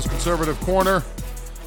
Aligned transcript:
Conservative 0.00 0.58
Corner. 0.60 1.02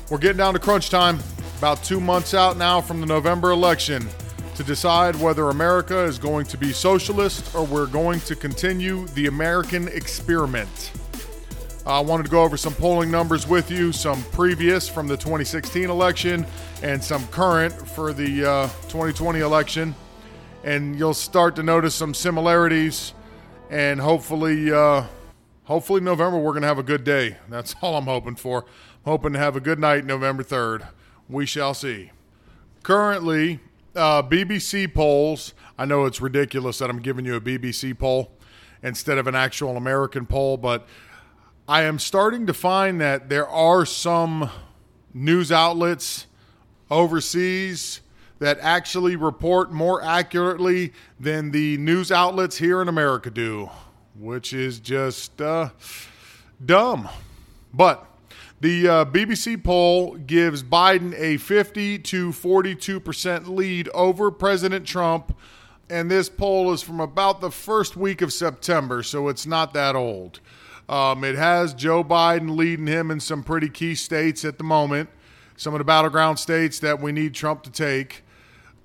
We're 0.09 0.17
getting 0.17 0.37
down 0.37 0.53
to 0.55 0.59
crunch 0.59 0.89
time, 0.89 1.19
about 1.59 1.83
two 1.83 1.99
months 1.99 2.33
out 2.33 2.57
now 2.57 2.81
from 2.81 2.99
the 2.99 3.05
November 3.05 3.51
election, 3.51 4.07
to 4.55 4.63
decide 4.63 5.15
whether 5.17 5.51
America 5.51 5.99
is 5.99 6.17
going 6.17 6.47
to 6.47 6.57
be 6.57 6.73
socialist 6.73 7.53
or 7.53 7.63
we're 7.63 7.85
going 7.85 8.19
to 8.21 8.35
continue 8.35 9.05
the 9.09 9.27
American 9.27 9.89
experiment. 9.89 10.91
I 11.85 11.99
wanted 11.99 12.23
to 12.23 12.29
go 12.29 12.41
over 12.41 12.57
some 12.57 12.73
polling 12.73 13.11
numbers 13.11 13.47
with 13.47 13.69
you, 13.69 13.91
some 13.91 14.23
previous 14.31 14.89
from 14.89 15.07
the 15.07 15.17
2016 15.17 15.87
election 15.87 16.47
and 16.81 17.03
some 17.03 17.27
current 17.27 17.73
for 17.73 18.11
the 18.11 18.43
uh, 18.43 18.67
2020 18.87 19.41
election. 19.41 19.93
And 20.63 20.97
you'll 20.97 21.13
start 21.13 21.55
to 21.57 21.63
notice 21.63 21.93
some 21.93 22.15
similarities 22.15 23.13
and 23.69 23.99
hopefully 23.99 24.71
uh, 24.71 25.03
hopefully 25.65 26.01
November 26.01 26.39
we're 26.39 26.51
going 26.51 26.61
to 26.61 26.67
have 26.67 26.79
a 26.79 26.83
good 26.83 27.03
day. 27.03 27.37
That's 27.49 27.75
all 27.81 27.97
I'm 27.97 28.05
hoping 28.05 28.35
for. 28.35 28.63
I'm 29.05 29.11
hoping 29.11 29.33
to 29.33 29.39
have 29.39 29.55
a 29.55 29.61
good 29.61 29.79
night 29.79 30.05
November 30.05 30.43
3rd. 30.43 30.87
We 31.29 31.45
shall 31.45 31.73
see. 31.73 32.11
Currently, 32.83 33.59
uh, 33.95 34.23
BBC 34.23 34.93
polls, 34.93 35.53
I 35.77 35.85
know 35.85 36.05
it's 36.05 36.21
ridiculous 36.21 36.79
that 36.79 36.89
I'm 36.89 36.99
giving 36.99 37.25
you 37.25 37.35
a 37.35 37.41
BBC 37.41 37.97
poll 37.97 38.31
instead 38.83 39.17
of 39.17 39.27
an 39.27 39.35
actual 39.35 39.77
American 39.77 40.25
poll, 40.25 40.57
but 40.57 40.87
I 41.67 41.83
am 41.83 41.97
starting 41.97 42.45
to 42.45 42.53
find 42.53 43.01
that 43.01 43.29
there 43.29 43.47
are 43.47 43.85
some 43.85 44.51
news 45.13 45.51
outlets 45.51 46.27
overseas 46.91 48.01
that 48.37 48.59
actually 48.59 49.15
report 49.15 49.71
more 49.71 50.03
accurately 50.03 50.93
than 51.19 51.51
the 51.51 51.77
news 51.77 52.11
outlets 52.11 52.57
here 52.57 52.81
in 52.81 52.87
America 52.87 53.31
do, 53.31 53.69
which 54.19 54.53
is 54.53 54.79
just 54.79 55.41
uh, 55.41 55.69
dumb. 56.63 57.09
But 57.73 58.05
the 58.61 58.87
uh, 58.87 59.05
BBC 59.05 59.61
poll 59.63 60.15
gives 60.15 60.63
Biden 60.63 61.13
a 61.17 61.37
50 61.37 61.99
to 61.99 62.29
42% 62.29 63.47
lead 63.47 63.89
over 63.89 64.31
President 64.31 64.87
Trump. 64.87 65.37
And 65.89 66.09
this 66.09 66.29
poll 66.29 66.71
is 66.71 66.81
from 66.81 66.99
about 66.99 67.41
the 67.41 67.51
first 67.51 67.95
week 67.95 68.21
of 68.21 68.33
September, 68.33 69.03
so 69.03 69.27
it's 69.27 69.45
not 69.45 69.73
that 69.73 69.95
old. 69.95 70.39
Um, 70.89 71.23
it 71.23 71.35
has 71.35 71.73
Joe 71.73 72.03
Biden 72.03 72.55
leading 72.55 72.87
him 72.87 73.11
in 73.11 73.19
some 73.19 73.43
pretty 73.43 73.69
key 73.69 73.93
states 73.93 74.45
at 74.45 74.57
the 74.57 74.63
moment, 74.63 75.09
some 75.57 75.73
of 75.73 75.79
the 75.79 75.85
battleground 75.85 76.39
states 76.39 76.79
that 76.79 77.01
we 77.01 77.11
need 77.11 77.33
Trump 77.33 77.63
to 77.63 77.71
take. 77.71 78.23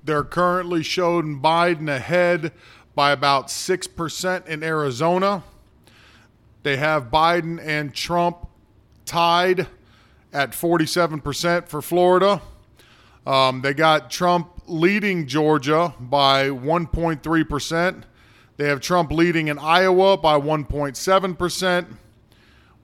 They're 0.05 0.25
currently 0.25 0.83
showing 0.83 1.41
Biden 1.41 1.89
ahead 1.89 2.53
by 3.01 3.13
about 3.13 3.47
6% 3.47 4.47
in 4.47 4.63
Arizona. 4.63 5.43
They 6.65 6.77
have 6.77 7.05
Biden 7.05 7.59
and 7.59 7.95
Trump 7.95 8.47
tied 9.07 9.69
at 10.35 10.51
47% 10.51 11.67
for 11.67 11.81
Florida. 11.81 12.43
Um, 13.27 13.63
they 13.63 13.73
got 13.73 14.11
Trump 14.11 14.51
leading 14.67 15.27
Georgia 15.27 15.95
by 15.99 16.49
1.3%. 16.51 18.03
They 18.59 18.69
have 18.69 18.83
Trump 18.83 19.13
leading 19.13 19.49
in 19.49 19.59
Iowa 19.59 20.19
by 20.19 20.39
1.7%. 20.39 21.97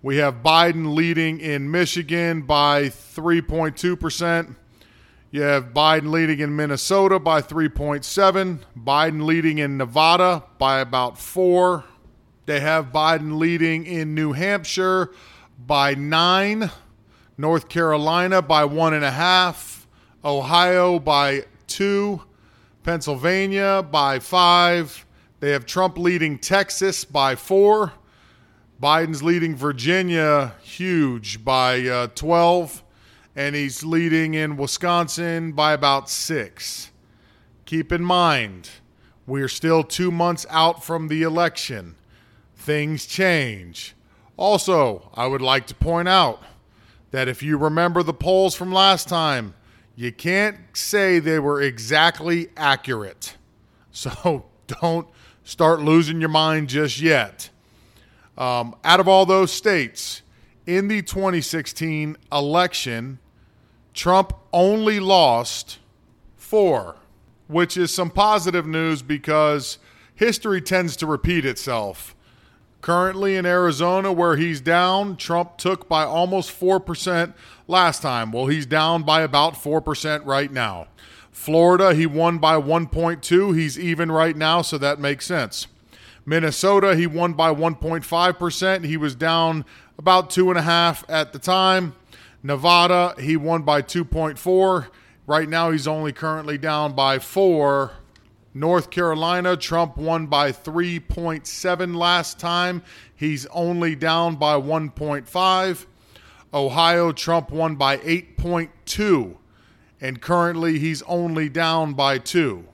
We 0.00 0.16
have 0.16 0.36
Biden 0.36 0.94
leading 0.94 1.40
in 1.40 1.70
Michigan 1.70 2.40
by 2.40 2.84
3.2%. 2.84 4.56
You 5.32 5.42
have 5.42 5.74
Biden 5.74 6.12
leading 6.12 6.38
in 6.38 6.54
Minnesota 6.54 7.18
by 7.18 7.42
3.7, 7.42 8.60
Biden 8.78 9.24
leading 9.24 9.58
in 9.58 9.76
Nevada 9.76 10.44
by 10.56 10.78
about 10.78 11.18
4. 11.18 11.84
They 12.46 12.60
have 12.60 12.92
Biden 12.92 13.36
leading 13.38 13.86
in 13.86 14.14
New 14.14 14.32
Hampshire 14.32 15.10
by 15.58 15.94
9, 15.94 16.70
North 17.36 17.68
Carolina 17.68 18.40
by 18.40 18.62
1.5, 18.62 19.86
Ohio 20.24 21.00
by 21.00 21.44
2, 21.66 22.22
Pennsylvania 22.84 23.84
by 23.90 24.20
5. 24.20 25.06
They 25.40 25.50
have 25.50 25.66
Trump 25.66 25.98
leading 25.98 26.38
Texas 26.38 27.04
by 27.04 27.34
4. 27.34 27.92
Biden's 28.80 29.24
leading 29.24 29.56
Virginia 29.56 30.54
huge 30.62 31.44
by 31.44 31.84
uh, 31.88 32.06
12 32.14 32.84
and 33.36 33.54
he's 33.54 33.84
leading 33.84 34.32
in 34.32 34.56
Wisconsin 34.56 35.52
by 35.52 35.74
about 35.74 36.08
six. 36.08 36.90
Keep 37.66 37.92
in 37.92 38.02
mind, 38.02 38.70
we're 39.26 39.48
still 39.48 39.84
two 39.84 40.10
months 40.10 40.46
out 40.48 40.82
from 40.82 41.08
the 41.08 41.22
election. 41.22 41.96
Things 42.56 43.04
change. 43.04 43.94
Also, 44.38 45.10
I 45.14 45.26
would 45.26 45.42
like 45.42 45.66
to 45.66 45.74
point 45.74 46.08
out 46.08 46.42
that 47.10 47.28
if 47.28 47.42
you 47.42 47.58
remember 47.58 48.02
the 48.02 48.14
polls 48.14 48.54
from 48.54 48.72
last 48.72 49.06
time, 49.06 49.54
you 49.94 50.12
can't 50.12 50.56
say 50.72 51.18
they 51.18 51.38
were 51.38 51.60
exactly 51.60 52.48
accurate. 52.56 53.36
So 53.90 54.46
don't 54.66 55.08
start 55.44 55.80
losing 55.80 56.20
your 56.20 56.30
mind 56.30 56.70
just 56.70 57.00
yet. 57.00 57.50
Um, 58.38 58.74
out 58.84 59.00
of 59.00 59.08
all 59.08 59.26
those 59.26 59.52
states, 59.52 60.22
in 60.66 60.88
the 60.88 61.00
2016 61.00 62.16
election, 62.30 63.18
Trump 63.96 64.34
only 64.52 65.00
lost 65.00 65.78
four, 66.36 66.96
which 67.48 67.78
is 67.78 67.92
some 67.92 68.10
positive 68.10 68.66
news 68.66 69.00
because 69.00 69.78
history 70.14 70.60
tends 70.60 70.96
to 70.96 71.06
repeat 71.06 71.46
itself. 71.46 72.14
Currently 72.82 73.36
in 73.36 73.46
Arizona, 73.46 74.12
where 74.12 74.36
he's 74.36 74.60
down, 74.60 75.16
Trump 75.16 75.56
took 75.56 75.88
by 75.88 76.04
almost 76.04 76.50
4% 76.60 77.32
last 77.66 78.02
time. 78.02 78.32
Well, 78.32 78.46
he's 78.46 78.66
down 78.66 79.02
by 79.02 79.22
about 79.22 79.54
4% 79.54 80.26
right 80.26 80.52
now. 80.52 80.88
Florida, 81.32 81.94
he 81.94 82.04
won 82.04 82.36
by 82.36 82.60
1.2. 82.60 83.56
He's 83.56 83.78
even 83.78 84.12
right 84.12 84.36
now, 84.36 84.60
so 84.60 84.76
that 84.76 85.00
makes 85.00 85.24
sense. 85.26 85.68
Minnesota, 86.26 86.96
he 86.96 87.06
won 87.06 87.32
by 87.32 87.52
1.5%. 87.52 88.84
He 88.84 88.96
was 88.98 89.14
down 89.14 89.64
about 89.98 90.28
2.5 90.28 91.04
at 91.08 91.32
the 91.32 91.38
time. 91.38 91.94
Nevada, 92.42 93.14
he 93.18 93.36
won 93.36 93.62
by 93.62 93.82
2.4. 93.82 94.88
Right 95.26 95.48
now, 95.48 95.70
he's 95.70 95.88
only 95.88 96.12
currently 96.12 96.58
down 96.58 96.94
by 96.94 97.18
four. 97.18 97.92
North 98.54 98.90
Carolina, 98.90 99.56
Trump 99.56 99.96
won 99.98 100.28
by 100.28 100.50
3.7 100.50 101.96
last 101.96 102.38
time. 102.38 102.82
He's 103.14 103.44
only 103.46 103.94
down 103.94 104.36
by 104.36 104.54
1.5. 104.54 105.86
Ohio, 106.54 107.12
Trump 107.12 107.50
won 107.50 107.76
by 107.76 107.98
8.2. 107.98 109.36
And 110.00 110.22
currently, 110.22 110.78
he's 110.78 111.02
only 111.02 111.48
down 111.48 111.94
by 111.94 112.18
two. 112.18 112.66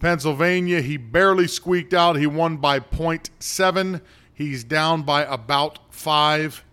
Pennsylvania, 0.00 0.82
he 0.82 0.96
barely 0.98 1.46
squeaked 1.46 1.94
out. 1.94 2.16
He 2.16 2.26
won 2.26 2.58
by 2.58 2.80
0.7. 2.80 4.00
He's 4.34 4.64
down 4.64 5.02
by 5.02 5.22
about 5.22 5.78
five 5.90 6.64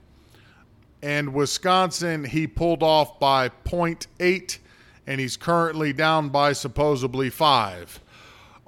and 1.01 1.33
Wisconsin 1.33 2.23
he 2.23 2.47
pulled 2.47 2.83
off 2.83 3.19
by 3.19 3.49
0.8 3.49 4.57
and 5.07 5.19
he's 5.19 5.37
currently 5.37 5.93
down 5.93 6.29
by 6.29 6.53
supposedly 6.53 7.29
5. 7.29 7.99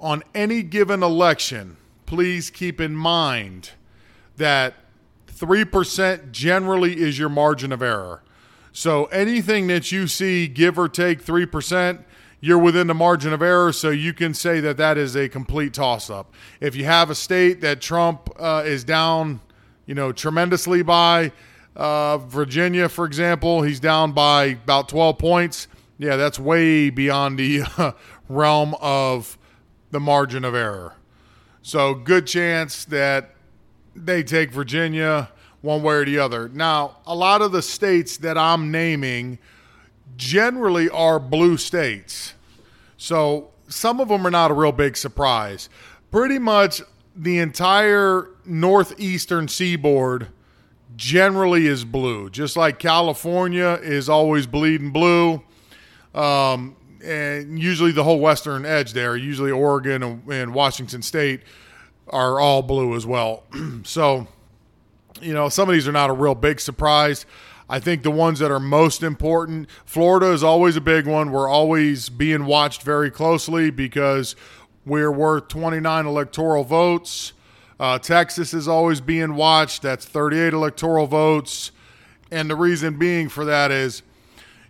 On 0.00 0.22
any 0.34 0.62
given 0.62 1.02
election, 1.02 1.76
please 2.06 2.50
keep 2.50 2.80
in 2.80 2.94
mind 2.94 3.70
that 4.36 4.74
3% 5.28 6.32
generally 6.32 7.00
is 7.00 7.18
your 7.18 7.28
margin 7.28 7.72
of 7.72 7.82
error. 7.82 8.22
So 8.72 9.04
anything 9.06 9.68
that 9.68 9.92
you 9.92 10.08
see 10.08 10.48
give 10.48 10.78
or 10.78 10.88
take 10.88 11.24
3%, 11.24 12.02
you're 12.40 12.58
within 12.58 12.88
the 12.88 12.94
margin 12.94 13.32
of 13.32 13.40
error, 13.40 13.72
so 13.72 13.90
you 13.90 14.12
can 14.12 14.34
say 14.34 14.60
that 14.60 14.76
that 14.76 14.98
is 14.98 15.16
a 15.16 15.28
complete 15.28 15.72
toss 15.72 16.10
up. 16.10 16.34
If 16.60 16.76
you 16.76 16.84
have 16.84 17.08
a 17.08 17.14
state 17.14 17.60
that 17.62 17.80
Trump 17.80 18.28
uh, 18.38 18.64
is 18.66 18.84
down, 18.84 19.40
you 19.86 19.94
know, 19.94 20.12
tremendously 20.12 20.82
by, 20.82 21.32
uh, 21.76 22.18
Virginia, 22.18 22.88
for 22.88 23.04
example, 23.04 23.62
he's 23.62 23.80
down 23.80 24.12
by 24.12 24.44
about 24.44 24.88
12 24.88 25.18
points. 25.18 25.68
Yeah, 25.98 26.16
that's 26.16 26.38
way 26.38 26.90
beyond 26.90 27.38
the 27.38 27.62
uh, 27.78 27.92
realm 28.28 28.74
of 28.80 29.38
the 29.90 30.00
margin 30.00 30.44
of 30.44 30.54
error. 30.54 30.94
So, 31.62 31.94
good 31.94 32.26
chance 32.26 32.84
that 32.86 33.34
they 33.96 34.22
take 34.22 34.50
Virginia 34.50 35.30
one 35.62 35.82
way 35.82 35.94
or 35.94 36.04
the 36.04 36.18
other. 36.18 36.48
Now, 36.48 36.98
a 37.06 37.14
lot 37.14 37.40
of 37.40 37.52
the 37.52 37.62
states 37.62 38.18
that 38.18 38.36
I'm 38.36 38.70
naming 38.70 39.38
generally 40.16 40.90
are 40.90 41.18
blue 41.18 41.56
states. 41.56 42.34
So, 42.98 43.50
some 43.68 43.98
of 43.98 44.08
them 44.08 44.26
are 44.26 44.30
not 44.30 44.50
a 44.50 44.54
real 44.54 44.72
big 44.72 44.96
surprise. 44.96 45.68
Pretty 46.10 46.38
much 46.38 46.82
the 47.16 47.38
entire 47.38 48.28
northeastern 48.44 49.48
seaboard 49.48 50.28
generally 50.96 51.66
is 51.66 51.84
blue, 51.84 52.30
just 52.30 52.56
like 52.56 52.78
California 52.78 53.78
is 53.82 54.08
always 54.08 54.46
bleeding 54.46 54.90
blue. 54.90 55.42
Um, 56.14 56.76
and 57.04 57.58
usually 57.58 57.92
the 57.92 58.04
whole 58.04 58.20
western 58.20 58.64
edge 58.64 58.92
there, 58.92 59.16
usually 59.16 59.50
Oregon 59.50 60.02
and, 60.02 60.32
and 60.32 60.54
Washington 60.54 61.02
State, 61.02 61.40
are 62.08 62.40
all 62.40 62.62
blue 62.62 62.94
as 62.94 63.06
well. 63.06 63.44
so 63.82 64.28
you 65.20 65.32
know, 65.32 65.48
some 65.48 65.68
of 65.68 65.72
these 65.72 65.88
are 65.88 65.92
not 65.92 66.10
a 66.10 66.12
real 66.12 66.34
big 66.34 66.60
surprise. 66.60 67.26
I 67.68 67.80
think 67.80 68.02
the 68.02 68.10
ones 68.10 68.40
that 68.40 68.50
are 68.50 68.60
most 68.60 69.02
important, 69.02 69.68
Florida 69.86 70.32
is 70.32 70.42
always 70.42 70.76
a 70.76 70.80
big 70.80 71.06
one. 71.06 71.30
We're 71.30 71.48
always 71.48 72.08
being 72.08 72.44
watched 72.44 72.82
very 72.82 73.10
closely 73.10 73.70
because 73.70 74.36
we're 74.84 75.10
worth 75.10 75.48
29 75.48 76.04
electoral 76.04 76.64
votes. 76.64 77.32
Uh, 77.78 77.98
Texas 77.98 78.54
is 78.54 78.68
always 78.68 79.00
being 79.00 79.34
watched. 79.34 79.82
That's 79.82 80.04
38 80.04 80.52
electoral 80.52 81.06
votes. 81.06 81.72
And 82.30 82.48
the 82.48 82.56
reason 82.56 82.98
being 82.98 83.28
for 83.28 83.44
that 83.44 83.70
is 83.70 84.02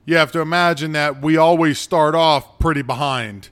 you 0.05 0.17
have 0.17 0.33
to 0.33 0.41
imagine 0.41 0.93
that 0.93 1.23
we 1.23 1.37
always 1.37 1.79
start 1.79 2.15
off 2.15 2.59
pretty 2.59 2.83
behind 2.83 3.51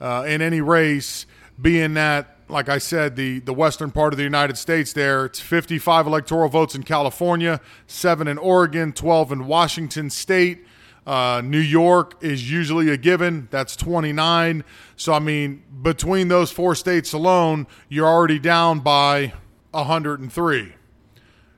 uh, 0.00 0.24
in 0.26 0.42
any 0.42 0.60
race, 0.60 1.26
being 1.60 1.94
that 1.94 2.32
like 2.52 2.68
I 2.68 2.78
said, 2.78 3.16
the, 3.16 3.40
the 3.40 3.54
western 3.54 3.90
part 3.90 4.12
of 4.12 4.18
the 4.18 4.24
United 4.24 4.58
States 4.58 4.92
there, 4.92 5.24
it's 5.24 5.40
55 5.40 6.06
electoral 6.06 6.50
votes 6.50 6.74
in 6.74 6.82
California, 6.82 7.60
seven 7.86 8.28
in 8.28 8.36
Oregon, 8.36 8.92
12 8.92 9.32
in 9.32 9.46
Washington 9.46 10.10
State. 10.10 10.66
Uh, 11.06 11.42
New 11.44 11.58
York 11.58 12.16
is 12.22 12.50
usually 12.50 12.88
a 12.88 12.96
given. 12.96 13.48
That's 13.50 13.74
29. 13.76 14.64
So, 14.96 15.12
I 15.12 15.18
mean, 15.18 15.62
between 15.82 16.28
those 16.28 16.52
four 16.52 16.74
states 16.74 17.12
alone, 17.12 17.66
you're 17.88 18.06
already 18.06 18.38
down 18.38 18.80
by 18.80 19.32
103. 19.72 20.74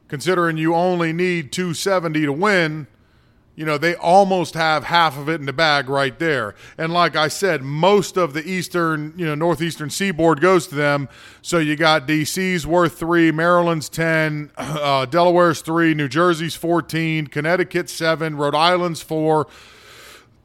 Considering 0.09 0.57
you 0.57 0.75
only 0.75 1.13
need 1.13 1.53
270 1.53 2.23
to 2.23 2.33
win, 2.33 2.87
you 3.57 3.65
know, 3.65 3.79
they 3.79 3.95
almost 3.95 4.55
have 4.55 4.85
half 4.85 5.17
of 5.17 5.29
it 5.29 5.39
in 5.39 5.47
the 5.47 5.53
bag 5.53 5.89
right 5.89 6.19
there. 6.19 6.57
And 6.77 6.93
like 6.93 7.15
I 7.15 7.29
said, 7.29 7.63
most 7.63 8.17
of 8.17 8.33
the 8.33 8.45
eastern, 8.45 9.15
you 9.17 9.27
know, 9.27 9.37
northeastern 9.37 9.91
seaboard 9.91 10.41
goes 10.41 10.67
to 10.69 10.75
them. 10.75 11.09
So 11.41 11.59
you 11.59 11.77
got 11.77 12.09
DC's 12.09 12.67
worth 12.67 12.99
three, 12.99 13.31
Maryland's 13.31 13.89
10, 13.89 14.51
uh, 14.57 15.07
Delaware's 15.07 15.61
three, 15.61 15.95
New 15.95 16.09
Jersey's 16.09 16.57
14, 16.57 17.29
Connecticut's 17.29 17.93
seven, 17.93 18.37
Rhode 18.37 18.57
Island's 18.57 19.03
four. 19.03 19.47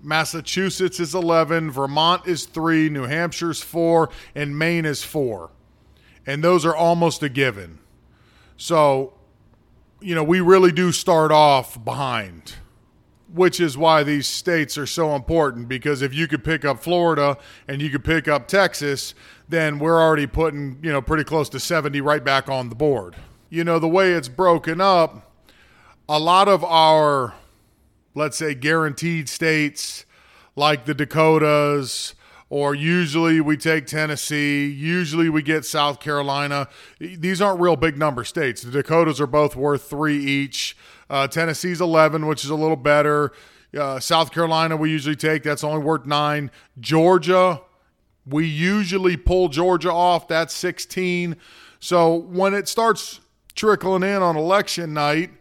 Massachusetts 0.01 0.99
is 0.99 1.13
11, 1.13 1.71
Vermont 1.71 2.25
is 2.25 2.45
3, 2.45 2.87
New 2.87 3.05
Hampshire's 3.05 3.61
4, 3.61 4.09
and 4.33 4.57
Maine 4.57 4.85
is 4.85 5.03
4. 5.03 5.49
And 6.25 6.41
those 6.41 6.65
are 6.65 6.73
almost 6.73 7.21
a 7.21 7.27
given. 7.27 7.79
So, 8.55 9.13
you 9.99 10.15
know, 10.15 10.23
we 10.23 10.39
really 10.39 10.71
do 10.71 10.93
start 10.93 11.33
off 11.33 11.83
behind 11.83 12.53
which 13.33 13.59
is 13.59 13.77
why 13.77 14.03
these 14.03 14.27
states 14.27 14.77
are 14.77 14.85
so 14.85 15.15
important 15.15 15.67
because 15.67 16.01
if 16.01 16.13
you 16.13 16.27
could 16.27 16.43
pick 16.43 16.65
up 16.65 16.79
Florida 16.79 17.37
and 17.67 17.81
you 17.81 17.89
could 17.89 18.03
pick 18.03 18.27
up 18.27 18.47
Texas, 18.47 19.13
then 19.47 19.79
we're 19.79 20.01
already 20.01 20.27
putting, 20.27 20.79
you 20.81 20.91
know, 20.91 21.01
pretty 21.01 21.23
close 21.23 21.49
to 21.49 21.59
70 21.59 22.01
right 22.01 22.23
back 22.23 22.49
on 22.49 22.69
the 22.69 22.75
board. 22.75 23.15
You 23.49 23.63
know, 23.63 23.79
the 23.79 23.87
way 23.87 24.13
it's 24.13 24.29
broken 24.29 24.81
up, 24.81 25.31
a 26.07 26.19
lot 26.19 26.47
of 26.47 26.63
our, 26.63 27.33
let's 28.15 28.37
say, 28.37 28.55
guaranteed 28.55 29.29
states 29.29 30.05
like 30.55 30.85
the 30.85 30.93
Dakotas, 30.93 32.15
or 32.49 32.73
usually 32.73 33.41
we 33.41 33.57
take 33.57 33.85
Tennessee, 33.85 34.67
usually 34.67 35.29
we 35.29 35.41
get 35.41 35.65
South 35.65 35.99
Carolina. 35.99 36.67
These 36.99 37.41
aren't 37.41 37.59
real 37.59 37.75
big 37.75 37.97
number 37.97 38.23
states. 38.23 38.63
The 38.63 38.71
Dakotas 38.71 39.21
are 39.21 39.27
both 39.27 39.55
worth 39.55 39.89
three 39.89 40.17
each. 40.17 40.75
Uh, 41.09 41.27
Tennessee's 41.27 41.81
11, 41.81 42.25
which 42.25 42.43
is 42.43 42.49
a 42.49 42.55
little 42.55 42.75
better. 42.75 43.31
Uh, 43.77 43.99
South 43.99 44.31
Carolina, 44.31 44.75
we 44.75 44.89
usually 44.89 45.15
take. 45.15 45.43
That's 45.43 45.63
only 45.63 45.83
worth 45.83 46.05
nine. 46.05 46.49
Georgia, 46.79 47.61
we 48.25 48.47
usually 48.47 49.15
pull 49.15 49.49
Georgia 49.49 49.91
off. 49.91 50.27
That's 50.27 50.53
16. 50.55 51.35
So 51.79 52.15
when 52.15 52.53
it 52.53 52.67
starts 52.67 53.19
trickling 53.55 54.03
in 54.03 54.21
on 54.21 54.35
election 54.35 54.93
night, 54.93 55.31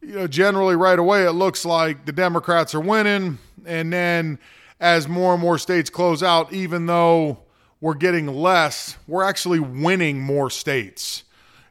you 0.00 0.16
know, 0.16 0.26
generally 0.26 0.74
right 0.74 0.98
away 0.98 1.24
it 1.24 1.32
looks 1.32 1.64
like 1.64 2.04
the 2.04 2.12
Democrats 2.12 2.74
are 2.74 2.80
winning. 2.80 3.38
And 3.64 3.92
then 3.92 4.38
as 4.82 5.06
more 5.06 5.32
and 5.32 5.40
more 5.40 5.58
states 5.58 5.88
close 5.88 6.24
out, 6.24 6.52
even 6.52 6.86
though 6.86 7.38
we're 7.80 7.94
getting 7.94 8.26
less, 8.26 8.98
we're 9.06 9.22
actually 9.22 9.60
winning 9.60 10.20
more 10.20 10.50
states. 10.50 11.22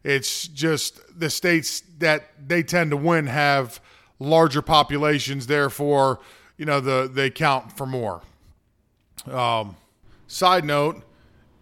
It's 0.01 0.47
just 0.47 1.01
the 1.19 1.29
states 1.29 1.83
that 1.99 2.29
they 2.47 2.63
tend 2.63 2.91
to 2.91 2.97
win 2.97 3.27
have 3.27 3.81
larger 4.17 4.61
populations, 4.61 5.45
therefore, 5.45 6.21
you 6.57 6.65
know, 6.65 6.79
the 6.79 7.11
they 7.13 7.29
count 7.29 7.75
for 7.77 7.85
more. 7.85 8.21
Um, 9.29 9.75
side 10.27 10.63
note: 10.63 11.03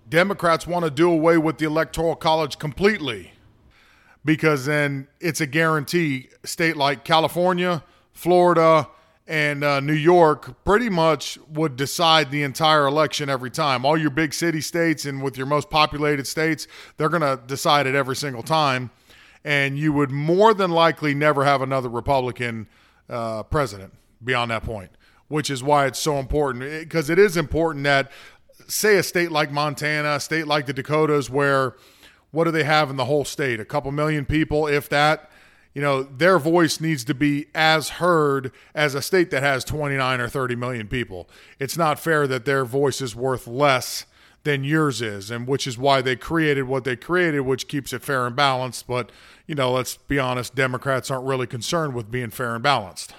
Democrats 0.07 0.67
want 0.67 0.85
to 0.85 0.91
do 0.91 1.11
away 1.11 1.37
with 1.39 1.57
the 1.57 1.65
electoral 1.65 2.15
college 2.15 2.59
completely 2.59 3.33
because 4.23 4.65
then 4.65 5.07
it's 5.19 5.41
a 5.41 5.47
guarantee. 5.47 6.29
State 6.43 6.77
like 6.77 7.03
California, 7.03 7.83
Florida, 8.13 8.87
and 9.29 9.63
uh, 9.63 9.79
New 9.79 9.93
York 9.93 10.65
pretty 10.65 10.89
much 10.89 11.37
would 11.47 11.75
decide 11.75 12.31
the 12.31 12.41
entire 12.41 12.87
election 12.87 13.29
every 13.29 13.51
time. 13.51 13.85
All 13.85 13.95
your 13.95 14.09
big 14.09 14.33
city 14.33 14.59
states 14.59 15.05
and 15.05 15.21
with 15.21 15.37
your 15.37 15.45
most 15.45 15.69
populated 15.69 16.25
states, 16.25 16.67
they're 16.97 17.09
going 17.09 17.21
to 17.21 17.39
decide 17.45 17.85
it 17.85 17.93
every 17.93 18.15
single 18.15 18.41
time. 18.41 18.89
And 19.45 19.77
you 19.77 19.93
would 19.93 20.09
more 20.09 20.55
than 20.55 20.71
likely 20.71 21.13
never 21.13 21.45
have 21.45 21.61
another 21.61 21.89
Republican 21.89 22.67
uh, 23.07 23.43
president 23.43 23.93
beyond 24.23 24.49
that 24.49 24.63
point, 24.63 24.89
which 25.27 25.51
is 25.51 25.61
why 25.61 25.85
it's 25.85 25.99
so 25.99 26.17
important. 26.17 26.63
Because 26.63 27.11
it 27.11 27.19
is 27.19 27.37
important 27.37 27.83
that, 27.83 28.11
say, 28.67 28.97
a 28.97 29.03
state 29.03 29.31
like 29.31 29.51
Montana, 29.51 30.15
a 30.15 30.19
state 30.19 30.47
like 30.47 30.65
the 30.65 30.73
Dakotas, 30.73 31.29
where 31.29 31.75
what 32.31 32.45
do 32.45 32.51
they 32.51 32.63
have 32.63 32.89
in 32.89 32.95
the 32.95 33.05
whole 33.05 33.25
state? 33.25 33.59
A 33.59 33.65
couple 33.65 33.91
million 33.91 34.25
people, 34.25 34.65
if 34.65 34.89
that 34.89 35.29
you 35.79 35.85
know, 35.85 36.03
their 36.03 36.37
voice 36.39 36.81
needs 36.81 37.05
to 37.05 37.13
be 37.13 37.45
as 37.55 37.87
heard 37.87 38.51
as 38.75 38.95
a 38.95 39.01
state 39.01 39.31
that 39.31 39.43
has 39.43 39.63
29 39.63 40.19
or 40.19 40.27
30 40.27 40.57
million 40.57 40.89
people. 40.89 41.29
It's 41.57 41.77
not 41.77 42.01
fair 42.01 42.27
that 42.27 42.43
their 42.43 42.65
voice 42.65 42.99
is 42.99 43.15
worth 43.15 43.47
less 43.47 44.05
than 44.43 44.65
yours 44.65 45.01
is, 45.01 45.31
and 45.31 45.47
which 45.47 45.65
is 45.65 45.77
why 45.77 46.01
they 46.01 46.17
created 46.17 46.63
what 46.63 46.83
they 46.83 46.97
created, 46.97 47.39
which 47.39 47.69
keeps 47.69 47.93
it 47.93 48.03
fair 48.03 48.27
and 48.27 48.35
balanced. 48.35 48.87
But, 48.87 49.09
you 49.47 49.55
know, 49.55 49.71
let's 49.71 49.95
be 49.95 50.19
honest, 50.19 50.53
Democrats 50.53 51.09
aren't 51.09 51.25
really 51.25 51.47
concerned 51.47 51.93
with 51.93 52.11
being 52.11 52.29
fair 52.29 52.55
and 52.55 52.61
balanced. 52.61 53.13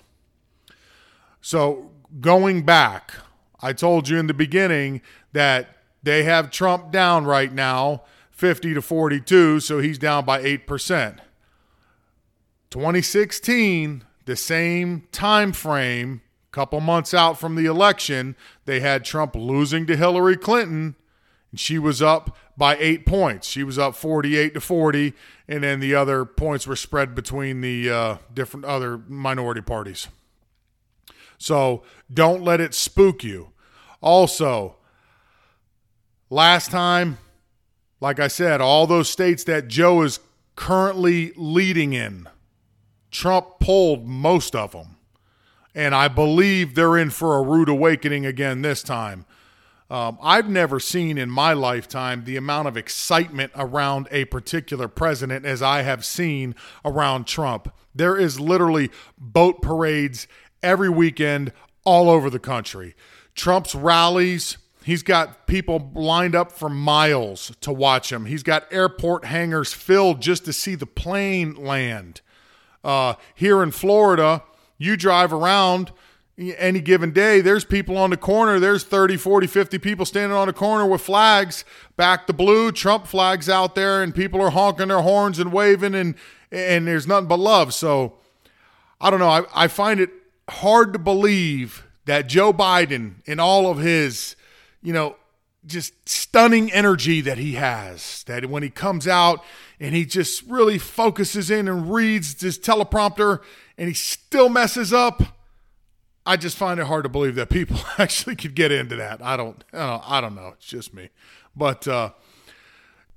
So, 1.40 1.92
going 2.20 2.66
back, 2.66 3.14
I 3.62 3.72
told 3.72 4.10
you 4.10 4.18
in 4.18 4.26
the 4.26 4.34
beginning 4.34 5.00
that 5.32 5.78
they 6.02 6.24
have 6.24 6.50
Trump 6.50 6.92
down 6.92 7.24
right 7.24 7.54
now, 7.54 8.02
50 8.32 8.74
to 8.74 8.82
42, 8.82 9.60
so 9.60 9.78
he's 9.78 9.96
down 9.96 10.26
by 10.26 10.42
8%. 10.42 11.20
2016, 12.70 14.04
the 14.26 14.36
same 14.36 15.06
time 15.12 15.52
frame, 15.52 16.22
couple 16.52 16.80
months 16.80 17.14
out 17.14 17.38
from 17.38 17.54
the 17.54 17.66
election, 17.66 18.36
they 18.64 18.80
had 18.80 19.04
Trump 19.04 19.34
losing 19.36 19.86
to 19.86 19.96
Hillary 19.96 20.36
Clinton, 20.36 20.96
and 21.50 21.60
she 21.60 21.78
was 21.78 22.02
up 22.02 22.36
by 22.56 22.76
eight 22.78 23.06
points. 23.06 23.48
She 23.48 23.62
was 23.62 23.78
up 23.78 23.94
48 23.94 24.54
to 24.54 24.60
40, 24.60 25.12
and 25.48 25.62
then 25.62 25.80
the 25.80 25.94
other 25.94 26.24
points 26.24 26.66
were 26.66 26.76
spread 26.76 27.14
between 27.14 27.60
the 27.60 27.90
uh, 27.90 28.16
different 28.32 28.66
other 28.66 28.98
minority 29.08 29.60
parties. 29.60 30.08
So 31.38 31.82
don't 32.12 32.42
let 32.42 32.60
it 32.60 32.74
spook 32.74 33.24
you. 33.24 33.50
Also, 34.00 34.76
last 36.28 36.70
time, 36.70 37.18
like 38.00 38.20
I 38.20 38.28
said, 38.28 38.60
all 38.60 38.86
those 38.86 39.08
states 39.08 39.44
that 39.44 39.68
Joe 39.68 40.02
is 40.02 40.20
currently 40.56 41.32
leading 41.36 41.92
in 41.92 42.28
Trump 43.10 43.58
pulled 43.60 44.06
most 44.06 44.54
of 44.54 44.72
them. 44.72 44.96
And 45.74 45.94
I 45.94 46.08
believe 46.08 46.74
they're 46.74 46.96
in 46.96 47.10
for 47.10 47.36
a 47.36 47.42
rude 47.42 47.68
awakening 47.68 48.26
again 48.26 48.62
this 48.62 48.82
time. 48.82 49.24
Um, 49.88 50.18
I've 50.22 50.48
never 50.48 50.78
seen 50.78 51.18
in 51.18 51.28
my 51.28 51.52
lifetime 51.52 52.22
the 52.24 52.36
amount 52.36 52.68
of 52.68 52.76
excitement 52.76 53.50
around 53.56 54.06
a 54.12 54.24
particular 54.26 54.86
president 54.86 55.44
as 55.44 55.62
I 55.62 55.82
have 55.82 56.04
seen 56.04 56.54
around 56.84 57.26
Trump. 57.26 57.72
There 57.92 58.16
is 58.16 58.38
literally 58.38 58.90
boat 59.18 59.62
parades 59.62 60.28
every 60.62 60.88
weekend 60.88 61.52
all 61.84 62.08
over 62.08 62.30
the 62.30 62.38
country. 62.38 62.94
Trump's 63.34 63.74
rallies, 63.74 64.58
he's 64.84 65.02
got 65.02 65.48
people 65.48 65.90
lined 65.94 66.36
up 66.36 66.52
for 66.52 66.68
miles 66.68 67.56
to 67.60 67.72
watch 67.72 68.12
him. 68.12 68.26
He's 68.26 68.44
got 68.44 68.72
airport 68.72 69.24
hangars 69.24 69.72
filled 69.72 70.20
just 70.20 70.44
to 70.44 70.52
see 70.52 70.76
the 70.76 70.86
plane 70.86 71.54
land. 71.54 72.20
Uh, 72.82 73.14
here 73.34 73.62
in 73.62 73.70
Florida, 73.70 74.42
you 74.78 74.96
drive 74.96 75.32
around 75.32 75.92
any 76.40 76.80
given 76.80 77.12
day, 77.12 77.40
there's 77.40 77.64
people 77.64 77.98
on 77.98 78.10
the 78.10 78.16
corner. 78.16 78.58
There's 78.58 78.84
30, 78.84 79.16
40, 79.18 79.46
50 79.46 79.78
people 79.78 80.06
standing 80.06 80.36
on 80.36 80.46
the 80.46 80.52
corner 80.52 80.86
with 80.86 81.02
flags, 81.02 81.64
back 81.96 82.26
the 82.26 82.32
blue, 82.32 82.72
Trump 82.72 83.06
flags 83.06 83.48
out 83.48 83.74
there, 83.74 84.02
and 84.02 84.14
people 84.14 84.40
are 84.40 84.50
honking 84.50 84.88
their 84.88 85.02
horns 85.02 85.38
and 85.38 85.52
waving, 85.52 85.94
and 85.94 86.14
and 86.52 86.88
there's 86.88 87.06
nothing 87.06 87.28
but 87.28 87.38
love. 87.38 87.74
So 87.74 88.14
I 89.00 89.10
don't 89.10 89.20
know. 89.20 89.28
I, 89.28 89.42
I 89.54 89.68
find 89.68 90.00
it 90.00 90.10
hard 90.48 90.92
to 90.94 90.98
believe 90.98 91.86
that 92.06 92.26
Joe 92.26 92.52
Biden, 92.52 93.16
in 93.26 93.38
all 93.38 93.70
of 93.70 93.78
his, 93.78 94.34
you 94.82 94.92
know, 94.92 95.16
just 95.66 96.08
stunning 96.08 96.72
energy 96.72 97.20
that 97.20 97.38
he 97.38 97.54
has. 97.54 98.24
That 98.24 98.46
when 98.46 98.62
he 98.62 98.70
comes 98.70 99.06
out 99.06 99.44
and 99.78 99.94
he 99.94 100.04
just 100.04 100.42
really 100.44 100.78
focuses 100.78 101.50
in 101.50 101.68
and 101.68 101.92
reads 101.92 102.40
his 102.40 102.58
teleprompter 102.58 103.40
and 103.76 103.88
he 103.88 103.94
still 103.94 104.48
messes 104.48 104.92
up. 104.92 105.22
I 106.26 106.36
just 106.36 106.56
find 106.56 106.78
it 106.78 106.86
hard 106.86 107.04
to 107.04 107.08
believe 107.08 107.34
that 107.36 107.48
people 107.48 107.78
actually 107.98 108.36
could 108.36 108.54
get 108.54 108.70
into 108.70 108.96
that. 108.96 109.22
I 109.22 109.36
don't, 109.36 109.62
I 109.72 109.86
don't, 109.86 110.10
I 110.10 110.20
don't 110.20 110.34
know. 110.34 110.52
It's 110.56 110.66
just 110.66 110.94
me. 110.94 111.08
But 111.56 111.88
uh, 111.88 112.10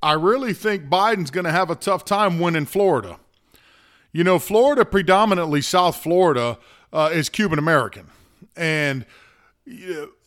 I 0.01 0.13
really 0.13 0.53
think 0.53 0.89
Biden's 0.89 1.31
going 1.31 1.45
to 1.45 1.51
have 1.51 1.69
a 1.69 1.75
tough 1.75 2.05
time 2.05 2.39
winning 2.39 2.65
Florida. 2.65 3.19
You 4.11 4.23
know, 4.23 4.39
Florida, 4.39 4.85
predominantly 4.85 5.61
South 5.61 5.97
Florida, 5.97 6.57
uh, 6.91 7.09
is 7.11 7.29
Cuban 7.29 7.59
American. 7.59 8.07
And 8.55 9.05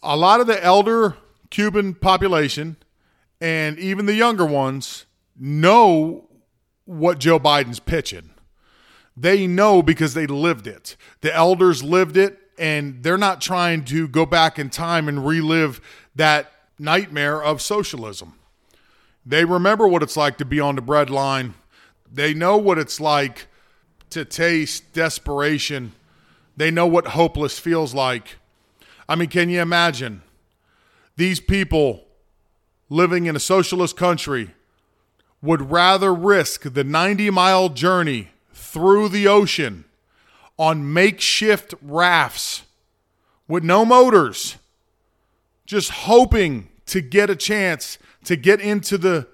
a 0.02 0.16
lot 0.16 0.40
of 0.40 0.46
the 0.46 0.62
elder 0.62 1.16
Cuban 1.50 1.94
population 1.94 2.76
and 3.40 3.78
even 3.78 4.06
the 4.06 4.14
younger 4.14 4.46
ones 4.46 5.06
know 5.38 6.28
what 6.84 7.18
Joe 7.18 7.38
Biden's 7.38 7.80
pitching. 7.80 8.30
They 9.16 9.46
know 9.46 9.82
because 9.82 10.14
they 10.14 10.26
lived 10.26 10.66
it. 10.66 10.96
The 11.20 11.34
elders 11.34 11.82
lived 11.82 12.16
it, 12.16 12.38
and 12.58 13.02
they're 13.02 13.18
not 13.18 13.40
trying 13.40 13.84
to 13.86 14.08
go 14.08 14.26
back 14.26 14.58
in 14.58 14.70
time 14.70 15.08
and 15.08 15.26
relive 15.26 15.80
that 16.14 16.52
nightmare 16.78 17.42
of 17.42 17.62
socialism. 17.62 18.34
They 19.24 19.44
remember 19.44 19.88
what 19.88 20.02
it's 20.02 20.16
like 20.16 20.38
to 20.38 20.44
be 20.44 20.60
on 20.60 20.76
the 20.76 20.82
breadline. 20.82 21.54
They 22.10 22.34
know 22.34 22.56
what 22.56 22.78
it's 22.78 23.00
like 23.00 23.48
to 24.10 24.24
taste 24.24 24.92
desperation. 24.92 25.92
They 26.56 26.70
know 26.70 26.86
what 26.86 27.08
hopeless 27.08 27.58
feels 27.58 27.94
like. 27.94 28.36
I 29.08 29.16
mean, 29.16 29.28
can 29.28 29.48
you 29.48 29.60
imagine 29.60 30.22
these 31.16 31.40
people 31.40 32.04
living 32.88 33.26
in 33.26 33.34
a 33.34 33.40
socialist 33.40 33.96
country 33.96 34.50
would 35.42 35.70
rather 35.70 36.14
risk 36.14 36.72
the 36.72 36.84
90 36.84 37.30
mile 37.30 37.68
journey 37.68 38.30
through 38.52 39.08
the 39.08 39.26
ocean 39.26 39.84
on 40.58 40.92
makeshift 40.92 41.74
rafts 41.82 42.62
with 43.48 43.62
no 43.62 43.84
motors, 43.84 44.56
just 45.66 45.90
hoping 45.90 46.68
to 46.86 47.00
get 47.00 47.30
a 47.30 47.36
chance 47.36 47.98
to 48.24 48.36
get 48.36 48.60
into 48.60 48.98
the 48.98 49.26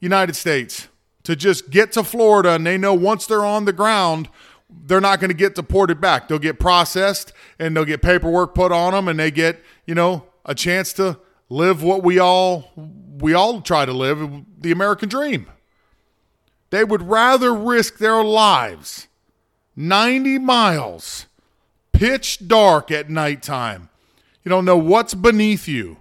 United 0.00 0.34
States, 0.34 0.88
to 1.22 1.36
just 1.36 1.70
get 1.70 1.92
to 1.92 2.02
Florida. 2.02 2.50
And 2.50 2.66
they 2.66 2.78
know 2.78 2.94
once 2.94 3.26
they're 3.26 3.44
on 3.44 3.64
the 3.64 3.72
ground, 3.72 4.28
they're 4.68 5.00
not 5.00 5.20
going 5.20 5.30
to 5.30 5.36
get 5.36 5.54
deported 5.54 6.00
back. 6.00 6.28
They'll 6.28 6.38
get 6.38 6.58
processed 6.58 7.32
and 7.58 7.76
they'll 7.76 7.84
get 7.84 8.02
paperwork 8.02 8.54
put 8.54 8.72
on 8.72 8.92
them 8.92 9.08
and 9.08 9.18
they 9.18 9.30
get, 9.30 9.62
you 9.86 9.94
know, 9.94 10.26
a 10.46 10.54
chance 10.54 10.92
to 10.94 11.18
live 11.50 11.82
what 11.82 12.02
we 12.02 12.18
all 12.18 12.72
we 13.18 13.34
all 13.34 13.60
try 13.60 13.84
to 13.84 13.92
live, 13.92 14.44
the 14.58 14.72
American 14.72 15.08
dream. 15.08 15.46
They 16.70 16.84
would 16.84 17.02
rather 17.02 17.54
risk 17.54 17.98
their 17.98 18.22
lives 18.22 19.08
90 19.74 20.38
miles, 20.38 21.26
pitch 21.92 22.46
dark 22.46 22.90
at 22.90 23.10
nighttime. 23.10 23.88
You 24.42 24.50
don't 24.50 24.64
know 24.64 24.76
what's 24.76 25.14
beneath 25.14 25.66
you. 25.66 25.98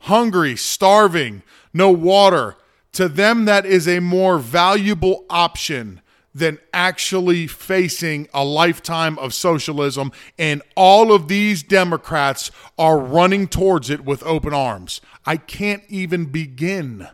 Hungry, 0.00 0.56
starving, 0.56 1.42
no 1.72 1.90
water. 1.90 2.56
To 2.92 3.08
them, 3.08 3.46
that 3.46 3.66
is 3.66 3.88
a 3.88 4.00
more 4.00 4.38
valuable 4.38 5.24
option 5.28 6.00
than 6.34 6.58
actually 6.72 7.46
facing 7.46 8.28
a 8.34 8.44
lifetime 8.44 9.18
of 9.18 9.32
socialism. 9.32 10.10
And 10.38 10.62
all 10.74 11.12
of 11.12 11.28
these 11.28 11.62
Democrats 11.62 12.50
are 12.76 12.98
running 12.98 13.46
towards 13.46 13.88
it 13.88 14.04
with 14.04 14.22
open 14.24 14.52
arms. 14.52 15.00
I 15.24 15.36
can't 15.36 15.84
even 15.88 16.26
begin 16.26 17.08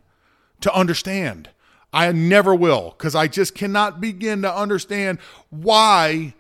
to 0.63 0.75
understand. 0.75 1.51
I 1.93 2.11
never 2.13 2.55
will 2.55 2.95
because 2.97 3.15
I 3.15 3.27
just 3.27 3.55
cannot 3.55 4.01
begin 4.01 4.43
to 4.43 4.55
understand 4.55 5.19
why 5.51 6.35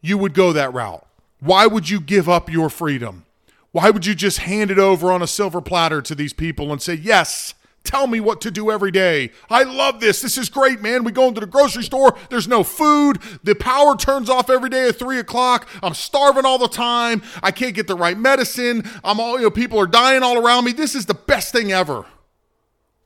you 0.00 0.16
would 0.18 0.34
go 0.34 0.52
that 0.52 0.72
route. 0.72 1.06
Why 1.40 1.66
would 1.66 1.88
you 1.88 2.00
give 2.00 2.28
up 2.28 2.50
your 2.50 2.70
freedom? 2.70 3.24
Why 3.72 3.90
would 3.90 4.04
you 4.04 4.14
just 4.14 4.38
hand 4.38 4.70
it 4.70 4.78
over 4.78 5.10
on 5.10 5.22
a 5.22 5.26
silver 5.26 5.60
platter 5.60 6.02
to 6.02 6.14
these 6.14 6.32
people 6.32 6.72
and 6.72 6.82
say, 6.82 6.94
yes, 6.94 7.54
tell 7.84 8.06
me 8.06 8.20
what 8.20 8.40
to 8.42 8.50
do 8.50 8.70
every 8.70 8.90
day. 8.90 9.30
I 9.48 9.62
love 9.62 10.00
this. 10.00 10.20
This 10.20 10.38
is 10.38 10.48
great, 10.48 10.80
man. 10.80 11.04
We 11.04 11.12
go 11.12 11.28
into 11.28 11.40
the 11.40 11.46
grocery 11.46 11.82
store. 11.82 12.16
There's 12.28 12.48
no 12.48 12.62
food. 12.62 13.18
The 13.42 13.54
power 13.54 13.96
turns 13.96 14.28
off 14.28 14.50
every 14.50 14.70
day 14.70 14.88
at 14.88 14.96
three 14.96 15.18
o'clock. 15.18 15.68
I'm 15.82 15.94
starving 15.94 16.44
all 16.44 16.58
the 16.58 16.68
time. 16.68 17.22
I 17.42 17.50
can't 17.50 17.74
get 17.74 17.86
the 17.86 17.96
right 17.96 18.18
medicine. 18.18 18.88
I'm 19.02 19.20
all, 19.20 19.38
you 19.38 19.44
know, 19.44 19.50
people 19.50 19.78
are 19.78 19.86
dying 19.86 20.22
all 20.22 20.38
around 20.38 20.64
me. 20.64 20.72
This 20.72 20.94
is 20.94 21.06
the 21.06 21.14
best 21.14 21.52
thing 21.52 21.72
ever. 21.72 22.04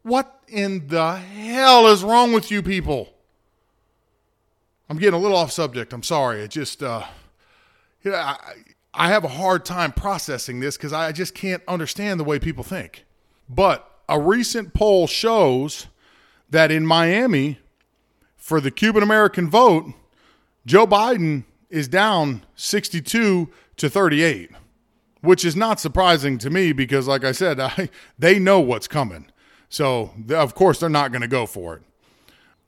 What 0.02 0.42
in 0.48 0.88
the 0.88 1.16
hell 1.16 1.86
is 1.86 2.04
wrong 2.04 2.32
with 2.32 2.50
you 2.50 2.62
people? 2.62 3.14
I'm 4.88 4.98
getting 4.98 5.18
a 5.18 5.22
little 5.22 5.36
off 5.36 5.50
subject. 5.50 5.92
I'm 5.92 6.02
sorry. 6.02 6.42
It 6.42 6.50
just, 6.50 6.82
uh, 6.82 7.04
know, 8.04 8.14
I, 8.14 8.36
I 8.92 9.08
have 9.08 9.24
a 9.24 9.28
hard 9.28 9.64
time 9.64 9.92
processing 9.92 10.60
this 10.60 10.76
because 10.76 10.92
I 10.92 11.12
just 11.12 11.34
can't 11.34 11.62
understand 11.66 12.20
the 12.20 12.24
way 12.24 12.38
people 12.38 12.64
think. 12.64 13.04
But 13.48 13.90
a 14.08 14.20
recent 14.20 14.74
poll 14.74 15.06
shows 15.06 15.86
that 16.50 16.70
in 16.70 16.86
Miami, 16.86 17.58
for 18.36 18.60
the 18.60 18.70
Cuban 18.70 19.02
American 19.02 19.48
vote, 19.48 19.92
Joe 20.66 20.86
Biden 20.86 21.44
is 21.70 21.88
down 21.88 22.42
62 22.54 23.50
to 23.76 23.90
38, 23.90 24.50
which 25.20 25.44
is 25.44 25.56
not 25.56 25.80
surprising 25.80 26.38
to 26.38 26.50
me 26.50 26.72
because, 26.72 27.08
like 27.08 27.24
I 27.24 27.32
said, 27.32 27.58
I, 27.60 27.88
they 28.18 28.38
know 28.38 28.60
what's 28.60 28.88
coming. 28.88 29.26
So, 29.68 30.12
of 30.30 30.54
course, 30.54 30.78
they're 30.78 30.88
not 30.88 31.10
going 31.10 31.22
to 31.22 31.28
go 31.28 31.46
for 31.46 31.76
it. 31.76 31.82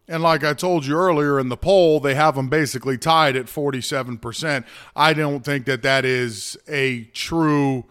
And 0.09 0.23
like 0.23 0.45
I 0.45 0.55
told 0.55 0.87
you 0.87 0.95
earlier 0.95 1.39
in 1.41 1.49
the 1.49 1.57
poll, 1.57 2.01
they 2.01 2.15
have 2.15 2.37
them 2.37 2.49
basically 2.49 2.97
tied 2.97 3.37
at 3.37 3.47
47%. 3.47 4.65
I 4.95 5.13
don't 5.13 5.45
think 5.45 5.67
that 5.67 5.83
that 5.83 6.05
is 6.05 6.57
a 6.69 7.05
true 7.13 7.85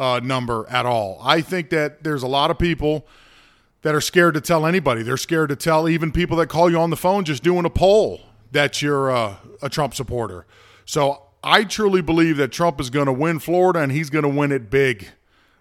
uh, 0.00 0.18
number 0.20 0.66
at 0.70 0.86
all. 0.86 1.20
I 1.22 1.42
think 1.42 1.68
that 1.70 2.02
there's 2.02 2.22
a 2.22 2.26
lot 2.26 2.50
of 2.50 2.58
people 2.58 3.06
that 3.82 3.94
are 3.94 4.00
scared 4.00 4.34
to 4.34 4.40
tell 4.40 4.64
anybody. 4.66 5.02
They're 5.02 5.18
scared 5.18 5.50
to 5.50 5.56
tell 5.56 5.88
even 5.88 6.10
people 6.10 6.38
that 6.38 6.48
call 6.48 6.70
you 6.70 6.78
on 6.78 6.88
the 6.88 6.96
phone 6.96 7.24
just 7.24 7.42
doing 7.42 7.66
a 7.66 7.70
poll 7.70 8.22
that 8.52 8.80
you're 8.80 9.10
uh, 9.10 9.36
a 9.60 9.68
Trump 9.68 9.94
supporter. 9.94 10.46
So 10.86 11.22
I 11.44 11.64
truly 11.64 12.00
believe 12.00 12.38
that 12.38 12.50
Trump 12.50 12.80
is 12.80 12.88
going 12.88 13.06
to 13.06 13.12
win 13.12 13.38
Florida 13.38 13.80
and 13.80 13.92
he's 13.92 14.08
going 14.08 14.22
to 14.22 14.28
win 14.28 14.52
it 14.52 14.70
big 14.70 15.08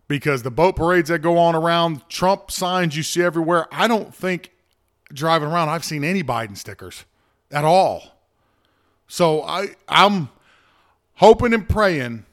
because 0.08 0.44
the 0.44 0.52
boat 0.52 0.78
parades 0.78 1.10
that 1.10 1.20
go 1.20 1.38
on 1.38 1.54
around, 1.54 2.08
Trump 2.10 2.50
signs 2.50 2.96
you 2.96 3.04
see 3.04 3.22
everywhere. 3.22 3.68
I 3.72 3.88
don't 3.88 4.16
think 4.16 4.52
driving 5.14 5.50
around 5.50 5.70
I've 5.70 5.84
seen 5.84 6.04
any 6.04 6.24
Biden 6.24 6.58
stickers 6.58 7.04
at 7.52 7.66
all. 7.66 8.04
So 9.08 9.44
I 9.44 9.76
I'm 9.88 10.30
hoping 11.16 11.54
and 11.54 11.68
praying 11.68 12.26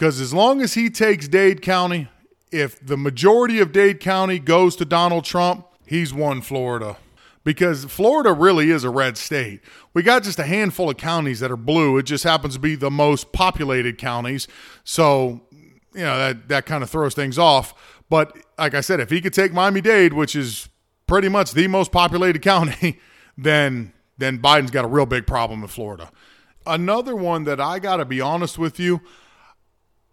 because 0.00 0.18
as 0.18 0.32
long 0.32 0.62
as 0.62 0.72
he 0.72 0.88
takes 0.88 1.28
Dade 1.28 1.60
County, 1.60 2.08
if 2.50 2.84
the 2.84 2.96
majority 2.96 3.60
of 3.60 3.70
Dade 3.70 4.00
County 4.00 4.38
goes 4.38 4.74
to 4.76 4.86
Donald 4.86 5.26
Trump, 5.26 5.66
he's 5.84 6.14
won 6.14 6.40
Florida. 6.40 6.96
Because 7.44 7.84
Florida 7.84 8.32
really 8.32 8.70
is 8.70 8.82
a 8.82 8.88
red 8.88 9.18
state. 9.18 9.60
We 9.92 10.02
got 10.02 10.22
just 10.22 10.38
a 10.38 10.44
handful 10.44 10.88
of 10.88 10.96
counties 10.96 11.40
that 11.40 11.50
are 11.50 11.56
blue. 11.56 11.98
It 11.98 12.04
just 12.04 12.24
happens 12.24 12.54
to 12.54 12.60
be 12.60 12.76
the 12.76 12.90
most 12.90 13.32
populated 13.32 13.98
counties. 13.98 14.48
So, 14.84 15.42
you 15.92 16.00
know, 16.00 16.16
that, 16.16 16.48
that 16.48 16.64
kind 16.64 16.82
of 16.82 16.88
throws 16.88 17.12
things 17.12 17.38
off. 17.38 18.02
But 18.08 18.34
like 18.56 18.72
I 18.72 18.80
said, 18.80 19.00
if 19.00 19.10
he 19.10 19.20
could 19.20 19.34
take 19.34 19.52
Miami 19.52 19.82
Dade, 19.82 20.14
which 20.14 20.34
is 20.34 20.70
pretty 21.06 21.28
much 21.28 21.52
the 21.52 21.66
most 21.66 21.92
populated 21.92 22.40
county, 22.42 22.98
then 23.36 23.92
then 24.16 24.38
Biden's 24.38 24.70
got 24.70 24.86
a 24.86 24.88
real 24.88 25.04
big 25.04 25.26
problem 25.26 25.60
in 25.60 25.68
Florida. 25.68 26.10
Another 26.66 27.14
one 27.14 27.44
that 27.44 27.60
I 27.60 27.78
got 27.78 27.98
to 27.98 28.06
be 28.06 28.22
honest 28.22 28.58
with 28.58 28.80
you, 28.80 29.02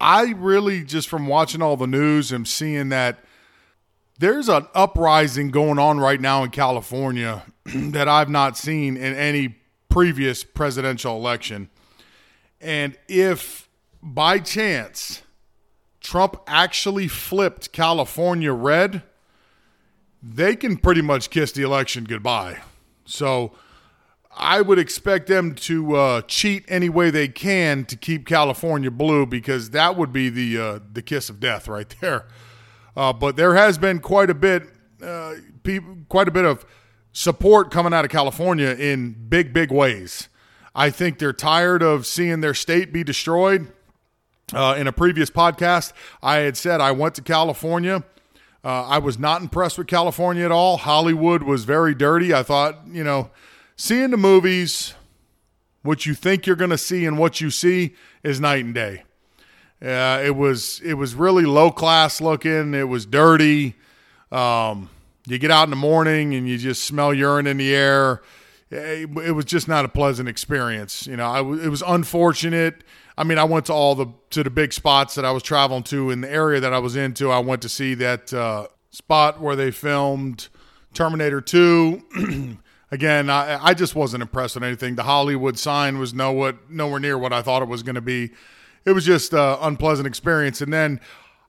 I 0.00 0.32
really 0.36 0.84
just 0.84 1.08
from 1.08 1.26
watching 1.26 1.62
all 1.62 1.76
the 1.76 1.86
news 1.86 2.32
am 2.32 2.46
seeing 2.46 2.88
that 2.90 3.18
there's 4.18 4.48
an 4.48 4.66
uprising 4.74 5.50
going 5.50 5.78
on 5.78 5.98
right 5.98 6.20
now 6.20 6.42
in 6.42 6.50
California 6.50 7.44
that 7.64 8.08
I've 8.08 8.28
not 8.28 8.56
seen 8.56 8.96
in 8.96 9.14
any 9.14 9.56
previous 9.88 10.44
presidential 10.44 11.16
election. 11.16 11.70
And 12.60 12.96
if 13.08 13.68
by 14.02 14.38
chance 14.38 15.22
Trump 16.00 16.36
actually 16.46 17.08
flipped 17.08 17.72
California 17.72 18.52
red, 18.52 19.02
they 20.22 20.56
can 20.56 20.76
pretty 20.76 21.02
much 21.02 21.30
kiss 21.30 21.52
the 21.52 21.62
election 21.62 22.04
goodbye. 22.04 22.58
So 23.04 23.52
I 24.38 24.60
would 24.60 24.78
expect 24.78 25.26
them 25.26 25.54
to 25.56 25.96
uh, 25.96 26.22
cheat 26.22 26.64
any 26.68 26.88
way 26.88 27.10
they 27.10 27.28
can 27.28 27.84
to 27.86 27.96
keep 27.96 28.26
California 28.26 28.90
blue 28.90 29.26
because 29.26 29.70
that 29.70 29.96
would 29.96 30.12
be 30.12 30.28
the 30.28 30.58
uh, 30.58 30.78
the 30.92 31.02
kiss 31.02 31.28
of 31.28 31.40
death 31.40 31.68
right 31.68 31.88
there. 32.00 32.26
Uh, 32.96 33.12
but 33.12 33.36
there 33.36 33.54
has 33.54 33.78
been 33.78 34.00
quite 34.00 34.30
a 34.30 34.34
bit, 34.34 34.64
uh, 35.02 35.34
quite 36.08 36.26
a 36.28 36.30
bit 36.32 36.44
of 36.44 36.64
support 37.12 37.70
coming 37.70 37.92
out 37.92 38.04
of 38.04 38.10
California 38.10 38.70
in 38.70 39.12
big, 39.28 39.52
big 39.52 39.70
ways. 39.70 40.28
I 40.74 40.90
think 40.90 41.18
they're 41.18 41.32
tired 41.32 41.82
of 41.82 42.06
seeing 42.06 42.40
their 42.40 42.54
state 42.54 42.92
be 42.92 43.04
destroyed. 43.04 43.72
Uh, 44.52 44.74
in 44.78 44.86
a 44.86 44.92
previous 44.92 45.30
podcast, 45.30 45.92
I 46.22 46.36
had 46.38 46.56
said 46.56 46.80
I 46.80 46.92
went 46.92 47.14
to 47.16 47.22
California 47.22 48.02
Uh, 48.64 48.82
I 48.82 48.98
was 48.98 49.18
not 49.18 49.40
impressed 49.40 49.78
with 49.78 49.86
California 49.86 50.44
at 50.44 50.50
all. 50.50 50.78
Hollywood 50.78 51.42
was 51.44 51.64
very 51.64 51.94
dirty. 51.94 52.34
I 52.34 52.42
thought, 52.42 52.80
you 52.90 53.04
know, 53.04 53.30
seeing 53.78 54.10
the 54.10 54.18
movies, 54.18 54.94
what 55.82 56.04
you 56.04 56.12
think 56.12 56.46
you're 56.46 56.56
going 56.56 56.70
to 56.70 56.76
see 56.76 57.06
and 57.06 57.16
what 57.16 57.40
you 57.40 57.48
see 57.48 57.94
is 58.22 58.40
night 58.40 58.64
and 58.64 58.74
day. 58.74 59.04
Uh, 59.80 60.20
it 60.24 60.34
was 60.34 60.80
it 60.80 60.94
was 60.94 61.14
really 61.14 61.46
low 61.46 61.70
class 61.70 62.20
looking. 62.20 62.74
It 62.74 62.88
was 62.88 63.06
dirty. 63.06 63.76
Um, 64.32 64.90
you 65.26 65.38
get 65.38 65.50
out 65.52 65.64
in 65.64 65.70
the 65.70 65.76
morning 65.76 66.34
and 66.34 66.48
you 66.48 66.58
just 66.58 66.82
smell 66.82 67.14
urine 67.14 67.46
in 67.46 67.56
the 67.58 67.74
air. 67.74 68.20
It, 68.70 69.08
it 69.18 69.32
was 69.32 69.44
just 69.44 69.68
not 69.68 69.84
a 69.84 69.88
pleasant 69.88 70.28
experience. 70.28 71.06
You 71.06 71.16
know, 71.16 71.30
I, 71.30 71.38
it 71.38 71.68
was 71.68 71.82
unfortunate. 71.86 72.82
I 73.16 73.24
mean, 73.24 73.38
I 73.38 73.44
went 73.44 73.66
to 73.66 73.72
all 73.72 73.94
the 73.94 74.08
to 74.30 74.42
the 74.42 74.50
big 74.50 74.72
spots 74.72 75.14
that 75.14 75.24
I 75.24 75.30
was 75.30 75.44
traveling 75.44 75.84
to 75.84 76.10
in 76.10 76.22
the 76.22 76.30
area 76.30 76.58
that 76.58 76.72
I 76.72 76.80
was 76.80 76.96
into. 76.96 77.30
I 77.30 77.38
went 77.38 77.62
to 77.62 77.68
see 77.68 77.94
that 77.94 78.34
uh, 78.34 78.66
spot 78.90 79.40
where 79.40 79.54
they 79.54 79.70
filmed 79.70 80.48
Terminator 80.92 81.40
Two. 81.40 82.02
Again, 82.90 83.28
I, 83.28 83.62
I 83.62 83.74
just 83.74 83.94
wasn't 83.94 84.22
impressed 84.22 84.54
with 84.54 84.64
anything. 84.64 84.94
The 84.94 85.02
Hollywood 85.02 85.58
sign 85.58 85.98
was 85.98 86.14
no 86.14 86.32
what 86.32 86.70
nowhere 86.70 87.00
near 87.00 87.18
what 87.18 87.32
I 87.32 87.42
thought 87.42 87.62
it 87.62 87.68
was 87.68 87.82
going 87.82 87.96
to 87.96 88.00
be. 88.00 88.30
It 88.84 88.92
was 88.92 89.04
just 89.04 89.34
an 89.34 89.58
unpleasant 89.60 90.06
experience. 90.06 90.62
And 90.62 90.72
then 90.72 91.00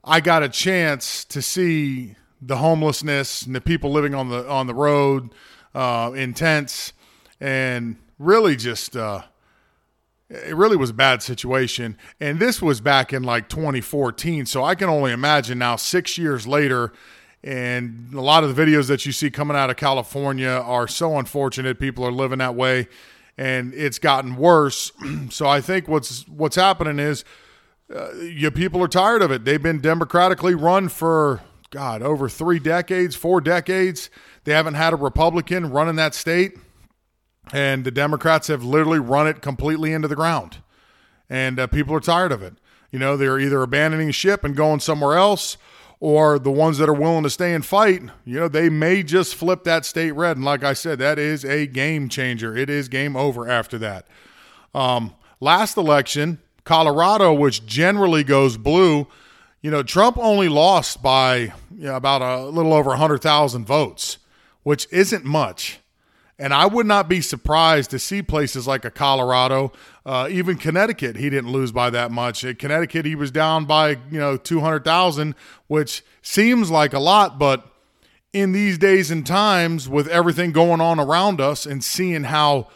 I 0.04 0.20
got 0.20 0.42
a 0.42 0.48
chance 0.48 1.24
to 1.26 1.40
see 1.40 2.16
the 2.42 2.56
homelessness 2.56 3.42
and 3.42 3.54
the 3.54 3.60
people 3.60 3.90
living 3.90 4.14
on 4.14 4.28
the 4.28 4.46
on 4.48 4.66
the 4.66 4.74
road 4.74 5.34
uh, 5.74 6.12
in 6.14 6.34
tents, 6.34 6.92
and 7.40 7.96
really 8.18 8.56
just 8.56 8.94
uh, 8.94 9.22
it 10.28 10.54
really 10.54 10.76
was 10.76 10.90
a 10.90 10.94
bad 10.94 11.22
situation. 11.22 11.96
And 12.20 12.38
this 12.38 12.60
was 12.60 12.80
back 12.80 13.12
in 13.12 13.22
like 13.22 13.48
2014, 13.48 14.46
so 14.46 14.62
I 14.62 14.74
can 14.74 14.88
only 14.88 15.12
imagine 15.12 15.58
now, 15.58 15.76
six 15.76 16.18
years 16.18 16.46
later. 16.46 16.92
And 17.42 18.12
a 18.12 18.20
lot 18.20 18.44
of 18.44 18.54
the 18.54 18.62
videos 18.62 18.88
that 18.88 19.06
you 19.06 19.12
see 19.12 19.30
coming 19.30 19.56
out 19.56 19.70
of 19.70 19.76
California 19.76 20.48
are 20.50 20.86
so 20.86 21.18
unfortunate. 21.18 21.80
People 21.80 22.04
are 22.04 22.12
living 22.12 22.38
that 22.38 22.54
way, 22.54 22.88
and 23.38 23.72
it's 23.72 23.98
gotten 23.98 24.36
worse. 24.36 24.92
so 25.30 25.46
I 25.46 25.60
think 25.60 25.88
what's 25.88 26.28
what's 26.28 26.56
happening 26.56 26.98
is, 26.98 27.24
uh, 27.94 28.10
people 28.54 28.82
are 28.82 28.88
tired 28.88 29.22
of 29.22 29.30
it. 29.30 29.44
They've 29.44 29.62
been 29.62 29.80
democratically 29.80 30.54
run 30.54 30.88
for 30.88 31.40
God, 31.70 32.02
over 32.02 32.28
three 32.28 32.58
decades, 32.58 33.14
four 33.14 33.40
decades. 33.40 34.10
They 34.44 34.52
haven't 34.52 34.74
had 34.74 34.92
a 34.92 34.96
Republican 34.96 35.70
running 35.70 35.96
that 35.96 36.14
state. 36.14 36.58
And 37.52 37.84
the 37.84 37.90
Democrats 37.90 38.48
have 38.48 38.62
literally 38.62 38.98
run 38.98 39.26
it 39.26 39.40
completely 39.40 39.92
into 39.92 40.08
the 40.08 40.16
ground. 40.16 40.58
And 41.28 41.58
uh, 41.58 41.66
people 41.68 41.94
are 41.94 42.00
tired 42.00 42.32
of 42.32 42.42
it. 42.42 42.54
You 42.90 42.98
know, 42.98 43.16
they're 43.16 43.38
either 43.38 43.62
abandoning 43.62 44.10
ship 44.10 44.42
and 44.44 44.56
going 44.56 44.80
somewhere 44.80 45.16
else, 45.16 45.56
or 46.00 46.38
the 46.38 46.50
ones 46.50 46.78
that 46.78 46.88
are 46.88 46.94
willing 46.94 47.22
to 47.22 47.30
stay 47.30 47.52
and 47.52 47.64
fight, 47.64 48.02
you 48.24 48.40
know, 48.40 48.48
they 48.48 48.70
may 48.70 49.02
just 49.02 49.34
flip 49.34 49.64
that 49.64 49.84
state 49.84 50.12
red. 50.12 50.36
And 50.36 50.44
like 50.44 50.64
I 50.64 50.72
said, 50.72 50.98
that 50.98 51.18
is 51.18 51.44
a 51.44 51.66
game 51.66 52.08
changer. 52.08 52.56
It 52.56 52.70
is 52.70 52.88
game 52.88 53.14
over 53.14 53.48
after 53.48 53.76
that. 53.78 54.08
Um, 54.74 55.14
last 55.40 55.76
election, 55.76 56.38
Colorado, 56.64 57.34
which 57.34 57.66
generally 57.66 58.24
goes 58.24 58.56
blue, 58.56 59.06
you 59.60 59.70
know, 59.70 59.82
Trump 59.82 60.16
only 60.16 60.48
lost 60.48 61.02
by 61.02 61.52
you 61.70 61.84
know, 61.84 61.96
about 61.96 62.22
a 62.22 62.46
little 62.46 62.72
over 62.72 62.90
100,000 62.90 63.66
votes, 63.66 64.16
which 64.62 64.86
isn't 64.90 65.24
much. 65.24 65.80
And 66.38 66.54
I 66.54 66.64
would 66.64 66.86
not 66.86 67.06
be 67.10 67.20
surprised 67.20 67.90
to 67.90 67.98
see 67.98 68.22
places 68.22 68.66
like 68.66 68.86
a 68.86 68.90
Colorado, 68.90 69.72
uh, 70.04 70.28
even 70.30 70.56
Connecticut. 70.56 71.16
He 71.16 71.30
didn't 71.30 71.52
lose 71.52 71.72
by 71.72 71.90
that 71.90 72.10
much. 72.10 72.44
At 72.44 72.58
Connecticut, 72.58 73.04
he 73.04 73.14
was 73.14 73.30
down 73.30 73.64
by 73.64 73.90
you 73.90 74.18
know 74.18 74.36
two 74.36 74.60
hundred 74.60 74.84
thousand, 74.84 75.34
which 75.66 76.02
seems 76.22 76.70
like 76.70 76.92
a 76.92 77.00
lot, 77.00 77.38
but 77.38 77.66
in 78.32 78.52
these 78.52 78.78
days 78.78 79.10
and 79.10 79.26
times, 79.26 79.88
with 79.88 80.06
everything 80.08 80.52
going 80.52 80.80
on 80.80 81.00
around 81.00 81.40
us 81.40 81.66
and 81.66 81.82
seeing 81.82 82.24
how 82.24 82.68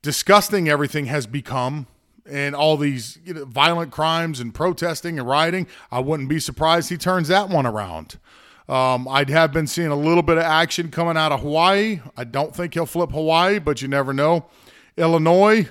disgusting 0.00 0.68
everything 0.68 1.06
has 1.06 1.26
become, 1.26 1.86
and 2.24 2.54
all 2.54 2.76
these 2.76 3.18
you 3.24 3.34
know, 3.34 3.44
violent 3.44 3.90
crimes 3.90 4.40
and 4.40 4.54
protesting 4.54 5.18
and 5.18 5.28
rioting, 5.28 5.66
I 5.90 6.00
wouldn't 6.00 6.28
be 6.28 6.38
surprised 6.38 6.88
he 6.88 6.96
turns 6.96 7.28
that 7.28 7.48
one 7.48 7.66
around. 7.66 8.18
Um, 8.68 9.08
I'd 9.08 9.28
have 9.28 9.52
been 9.52 9.66
seeing 9.66 9.88
a 9.88 9.96
little 9.96 10.22
bit 10.22 10.38
of 10.38 10.44
action 10.44 10.90
coming 10.90 11.16
out 11.16 11.32
of 11.32 11.40
Hawaii. 11.40 12.00
I 12.16 12.24
don't 12.24 12.54
think 12.54 12.74
he'll 12.74 12.86
flip 12.86 13.10
Hawaii, 13.10 13.58
but 13.58 13.82
you 13.82 13.88
never 13.88 14.12
know. 14.12 14.46
Illinois, 14.96 15.68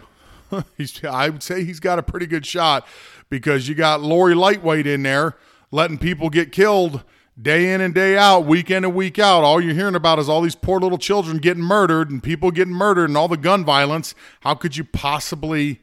he's, 0.77 1.03
I 1.03 1.29
would 1.29 1.43
say 1.43 1.63
he's 1.63 1.79
got 1.79 1.99
a 1.99 2.03
pretty 2.03 2.27
good 2.27 2.45
shot 2.45 2.87
because 3.29 3.67
you 3.67 3.75
got 3.75 4.01
Lori 4.01 4.35
Lightweight 4.35 4.87
in 4.87 5.03
there 5.03 5.35
letting 5.71 5.97
people 5.97 6.29
get 6.29 6.51
killed 6.51 7.03
day 7.41 7.73
in 7.73 7.81
and 7.81 7.93
day 7.93 8.17
out, 8.17 8.45
week 8.45 8.69
in 8.69 8.83
and 8.83 8.93
week 8.93 9.17
out. 9.17 9.43
All 9.43 9.61
you're 9.61 9.73
hearing 9.73 9.95
about 9.95 10.19
is 10.19 10.27
all 10.27 10.41
these 10.41 10.55
poor 10.55 10.79
little 10.79 10.97
children 10.97 11.37
getting 11.37 11.63
murdered 11.63 12.11
and 12.11 12.21
people 12.21 12.51
getting 12.51 12.73
murdered 12.73 13.09
and 13.09 13.17
all 13.17 13.27
the 13.27 13.37
gun 13.37 13.63
violence. 13.63 14.13
How 14.41 14.53
could 14.53 14.75
you 14.75 14.83
possibly 14.83 15.81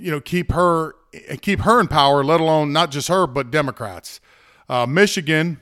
you 0.00 0.10
know, 0.10 0.20
keep 0.20 0.52
her 0.52 0.94
keep 1.42 1.60
her 1.60 1.80
in 1.80 1.88
power, 1.88 2.24
let 2.24 2.40
alone 2.40 2.72
not 2.72 2.90
just 2.90 3.08
her, 3.08 3.26
but 3.26 3.50
Democrats. 3.50 4.20
Uh, 4.68 4.86
Michigan, 4.86 5.60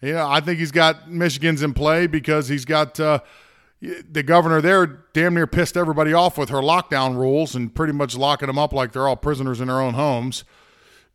yeah, 0.00 0.26
I 0.26 0.40
think 0.40 0.58
he's 0.58 0.70
got 0.70 1.10
Michigan's 1.10 1.62
in 1.62 1.74
play 1.74 2.06
because 2.06 2.48
he's 2.48 2.64
got 2.64 3.00
uh, 3.00 3.20
the 4.10 4.22
governor 4.22 4.60
there 4.60 4.86
damn 5.12 5.34
near 5.34 5.46
pissed 5.46 5.76
everybody 5.76 6.12
off 6.12 6.38
with 6.38 6.48
her 6.48 6.58
lockdown 6.58 7.16
rules 7.16 7.54
and 7.54 7.74
pretty 7.74 7.92
much 7.92 8.16
locking 8.16 8.46
them 8.46 8.58
up 8.58 8.72
like 8.72 8.92
they're 8.92 9.08
all 9.08 9.16
prisoners 9.16 9.60
in 9.60 9.68
their 9.68 9.80
own 9.80 9.94
homes. 9.94 10.44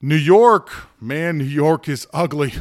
New 0.02 0.16
York, 0.16 0.70
man, 1.02 1.38
New 1.38 1.44
York 1.44 1.90
is 1.90 2.08
ugly. 2.14 2.54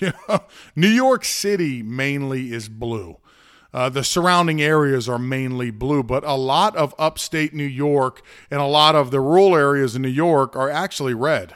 New 0.76 0.88
York 0.88 1.24
City 1.24 1.82
mainly 1.82 2.52
is 2.52 2.68
blue. 2.68 3.18
Uh, 3.72 3.88
the 3.88 4.02
surrounding 4.02 4.62
areas 4.62 5.08
are 5.08 5.18
mainly 5.18 5.70
blue, 5.70 6.02
but 6.02 6.24
a 6.24 6.34
lot 6.34 6.74
of 6.76 6.94
upstate 6.98 7.52
New 7.52 7.64
York 7.64 8.22
and 8.50 8.60
a 8.60 8.66
lot 8.66 8.94
of 8.94 9.10
the 9.10 9.20
rural 9.20 9.54
areas 9.54 9.94
in 9.94 10.02
New 10.02 10.08
York 10.08 10.56
are 10.56 10.70
actually 10.70 11.12
red. 11.12 11.54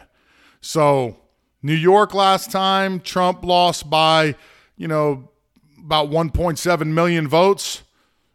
So, 0.61 1.17
New 1.63 1.75
York 1.75 2.13
last 2.13 2.51
time, 2.51 3.01
Trump 3.01 3.45
lost 3.45 3.89
by, 3.89 4.35
you 4.77 4.89
know, 4.89 5.31
about 5.79 6.11
1.7 6.11 6.87
million 6.89 7.27
votes. 7.27 7.83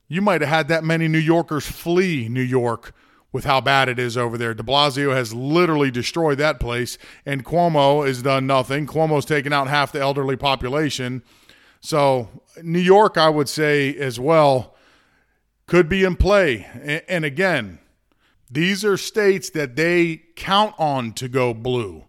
You 0.08 0.22
might 0.22 0.42
have 0.42 0.50
had 0.50 0.68
that 0.70 0.84
many 0.84 1.08
New 1.08 1.18
Yorkers 1.18 1.66
flee 1.66 2.30
New 2.30 2.42
York 2.42 2.94
with 3.32 3.44
how 3.46 3.60
bad 3.60 3.90
it 3.90 4.00
is 4.00 4.18
over 4.18 4.38
there. 4.38 4.54
De 4.54 4.64
Blasio 4.64 5.14
has 5.14 5.34
literally 5.34 5.92
destroyed 5.92 6.38
that 6.38 6.60
place, 6.60 6.98
and 7.26 7.44
Cuomo 7.44 8.08
has 8.08 8.22
done 8.22 8.48
nothing. 8.48 8.88
Cuomo's 8.88 9.26
taken 9.26 9.52
out 9.52 9.68
half 9.68 9.92
the 9.92 10.00
elderly 10.00 10.38
population. 10.38 11.24
So, 11.82 12.30
New 12.64 12.80
York, 12.80 13.18
I 13.18 13.30
would 13.30 13.50
say 13.50 13.96
as 13.96 14.20
well, 14.20 14.76
could 15.68 15.90
be 15.90 16.04
in 16.04 16.16
play. 16.16 16.66
And 17.08 17.26
again, 17.26 17.80
these 18.50 18.86
are 18.86 18.98
states 18.98 19.50
that 19.52 19.76
they 19.76 20.24
count 20.36 20.74
on 20.80 21.12
to 21.14 21.28
go 21.28 21.54
blue. 21.54 22.06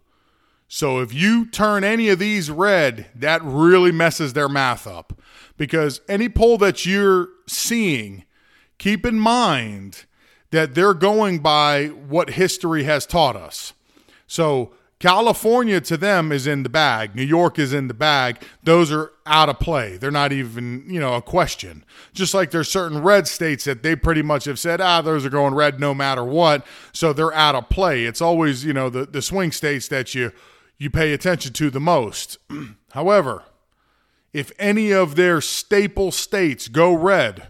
So 0.69 0.99
if 0.99 1.13
you 1.13 1.45
turn 1.47 1.83
any 1.83 2.09
of 2.09 2.19
these 2.19 2.49
red, 2.49 3.07
that 3.15 3.41
really 3.43 3.91
messes 3.91 4.33
their 4.33 4.47
math 4.47 4.87
up. 4.87 5.19
Because 5.59 6.01
any 6.07 6.29
poll 6.29 6.57
that 6.57 6.85
you're 6.85 7.27
seeing, 7.45 8.23
keep 8.79 9.05
in 9.05 9.19
mind 9.19 10.05
that 10.51 10.73
they're 10.73 10.95
going 10.95 11.39
by 11.39 11.87
what 11.87 12.31
history 12.31 12.85
has 12.85 13.05
taught 13.05 13.35
us. 13.35 13.73
So 14.25 14.73
California 14.99 15.81
to 15.81 15.97
them 15.97 16.31
is 16.31 16.47
in 16.47 16.63
the 16.63 16.69
bag. 16.69 17.13
New 17.13 17.23
York 17.23 17.59
is 17.59 17.73
in 17.73 17.89
the 17.89 17.93
bag. 17.93 18.41
Those 18.63 18.91
are 18.91 19.11
out 19.25 19.49
of 19.49 19.59
play. 19.59 19.97
They're 19.97 20.11
not 20.11 20.31
even, 20.31 20.85
you 20.87 20.99
know, 20.99 21.15
a 21.15 21.21
question. 21.21 21.83
Just 22.13 22.33
like 22.33 22.51
there's 22.51 22.71
certain 22.71 23.01
red 23.01 23.27
states 23.27 23.65
that 23.65 23.83
they 23.83 23.95
pretty 23.95 24.21
much 24.21 24.45
have 24.45 24.59
said, 24.59 24.79
ah, 24.79 25.01
those 25.01 25.25
are 25.25 25.29
going 25.29 25.53
red 25.53 25.79
no 25.79 25.93
matter 25.93 26.23
what. 26.23 26.65
So 26.93 27.11
they're 27.11 27.33
out 27.33 27.55
of 27.55 27.69
play. 27.69 28.05
It's 28.05 28.21
always, 28.21 28.63
you 28.63 28.73
know, 28.73 28.89
the, 28.89 29.05
the 29.05 29.21
swing 29.21 29.51
states 29.51 29.89
that 29.89 30.15
you 30.15 30.31
you 30.77 30.89
pay 30.89 31.11
attention 31.11 31.51
to 31.51 31.69
the 31.69 31.81
most. 31.81 32.37
However, 32.93 33.43
if 34.33 34.51
any 34.59 34.91
of 34.91 35.15
their 35.15 35.41
staple 35.41 36.11
states 36.11 36.67
go 36.67 36.93
red, 36.93 37.47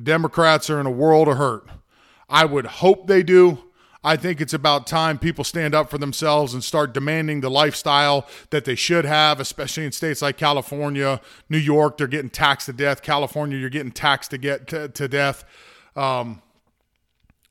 Democrats 0.00 0.70
are 0.70 0.80
in 0.80 0.86
a 0.86 0.90
world 0.90 1.28
of 1.28 1.38
hurt. 1.38 1.68
I 2.28 2.44
would 2.44 2.66
hope 2.66 3.06
they 3.06 3.22
do. 3.22 3.64
I 4.04 4.16
think 4.16 4.40
it's 4.40 4.54
about 4.54 4.86
time 4.86 5.18
people 5.18 5.42
stand 5.42 5.74
up 5.74 5.90
for 5.90 5.98
themselves 5.98 6.54
and 6.54 6.62
start 6.62 6.94
demanding 6.94 7.40
the 7.40 7.50
lifestyle 7.50 8.28
that 8.50 8.64
they 8.64 8.76
should 8.76 9.04
have, 9.04 9.40
especially 9.40 9.84
in 9.84 9.92
states 9.92 10.22
like 10.22 10.36
California, 10.36 11.20
New 11.48 11.58
York. 11.58 11.96
They're 11.96 12.06
getting 12.06 12.30
taxed 12.30 12.66
to 12.66 12.72
death. 12.72 13.02
California, 13.02 13.58
you're 13.58 13.70
getting 13.70 13.90
taxed 13.90 14.30
to 14.30 14.38
get 14.38 14.68
to, 14.68 14.88
to 14.88 15.08
death. 15.08 15.44
Um, 15.96 16.42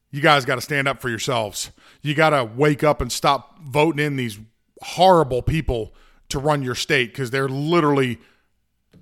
you 0.10 0.21
guys 0.21 0.45
got 0.45 0.55
to 0.55 0.62
stand 0.62 0.88
up 0.88 1.01
for 1.01 1.10
yourselves. 1.10 1.71
You 2.01 2.15
got 2.15 2.29
to 2.29 2.45
wake 2.45 2.83
up 2.83 3.01
and 3.01 3.12
stop 3.12 3.60
voting 3.60 4.05
in 4.05 4.15
these 4.15 4.39
horrible 4.81 5.41
people 5.41 5.93
to 6.29 6.39
run 6.39 6.63
your 6.63 6.75
state 6.75 7.12
because 7.12 7.29
they're 7.29 7.49
literally 7.49 8.19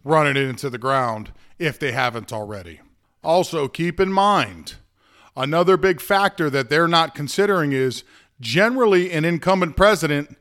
running 0.05 0.37
it 0.37 0.47
into 0.47 0.69
the 0.69 0.77
ground 0.77 1.33
if 1.59 1.77
they 1.77 1.91
haven't 1.91 2.31
already. 2.31 2.79
Also, 3.21 3.67
keep 3.67 3.99
in 3.99 4.13
mind 4.13 4.75
Another 5.35 5.75
big 5.75 5.99
factor 5.99 6.49
that 6.49 6.69
they're 6.69 6.87
not 6.87 7.13
considering 7.13 7.73
is 7.73 8.03
generally 8.39 9.11
an 9.11 9.25
incumbent 9.25 9.75
president 9.75 10.37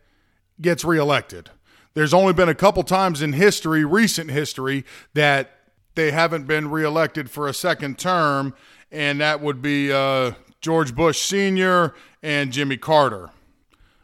gets 0.60 0.84
reelected. 0.84 1.50
There's 1.94 2.14
only 2.14 2.32
been 2.32 2.48
a 2.48 2.54
couple 2.54 2.82
times 2.84 3.20
in 3.20 3.32
history, 3.32 3.84
recent 3.84 4.30
history, 4.30 4.84
that 5.14 5.50
they 5.96 6.12
haven't 6.12 6.46
been 6.46 6.70
reelected 6.70 7.28
for 7.30 7.48
a 7.48 7.54
second 7.54 7.98
term, 7.98 8.54
and 8.92 9.20
that 9.20 9.40
would 9.40 9.60
be 9.60 9.92
uh, 9.92 10.32
George 10.60 10.94
Bush 10.94 11.20
Sr. 11.20 11.94
and 12.22 12.52
Jimmy 12.52 12.76
Carter. 12.76 13.30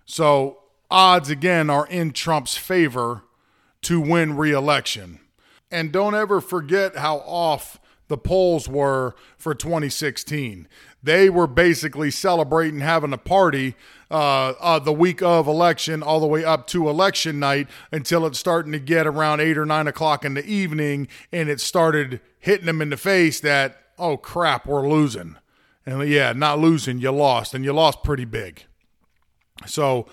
So 0.07 0.59
odds 0.91 1.31
again 1.31 1.71
are 1.71 1.87
in 1.87 2.13
Trump's 2.13 2.57
favor 2.57 3.23
to 3.83 4.01
win 4.01 4.37
reelection. 4.37 5.21
And 5.71 5.93
don't 5.93 6.15
ever 6.15 6.41
forget 6.41 6.97
how 6.97 7.19
off 7.19 7.79
the 8.09 8.19
polls 8.19 8.69
were 8.69 9.15
for 9.39 9.55
2016. 9.55 10.69
They 11.03 11.31
were 11.31 11.47
basically 11.47 12.11
celebrating 12.11 12.81
having 12.81 13.13
a 13.13 13.19
party 13.19 13.77
uh, 14.11 14.55
uh, 14.61 14.79
the 14.81 14.93
week 14.93 15.23
of 15.23 15.47
election 15.47 16.03
all 16.03 16.19
the 16.19 16.27
way 16.27 16.45
up 16.45 16.67
to 16.67 16.89
election 16.89 17.39
night 17.39 17.69
until 17.93 18.27
it's 18.27 18.39
starting 18.39 18.73
to 18.73 18.81
get 18.81 19.07
around 19.07 19.41
eight 19.41 19.57
or 19.57 19.65
nine 19.65 19.87
o'clock 19.87 20.25
in 20.25 20.35
the 20.35 20.45
evening, 20.45 21.07
and 21.33 21.49
it 21.49 21.61
started 21.61 22.21
hitting 22.41 22.67
them 22.67 22.83
in 22.83 22.91
the 22.91 22.97
face 22.97 23.39
that, 23.41 23.77
oh 23.97 24.17
crap, 24.17 24.67
we're 24.67 24.89
losing. 24.89 25.37
And 25.87 26.07
yeah, 26.09 26.33
not 26.33 26.59
losing, 26.59 26.99
you 26.99 27.13
lost, 27.13 27.55
and 27.55 27.65
you 27.65 27.73
lost 27.73 28.03
pretty 28.03 28.25
big. 28.25 28.65
So, 29.67 30.07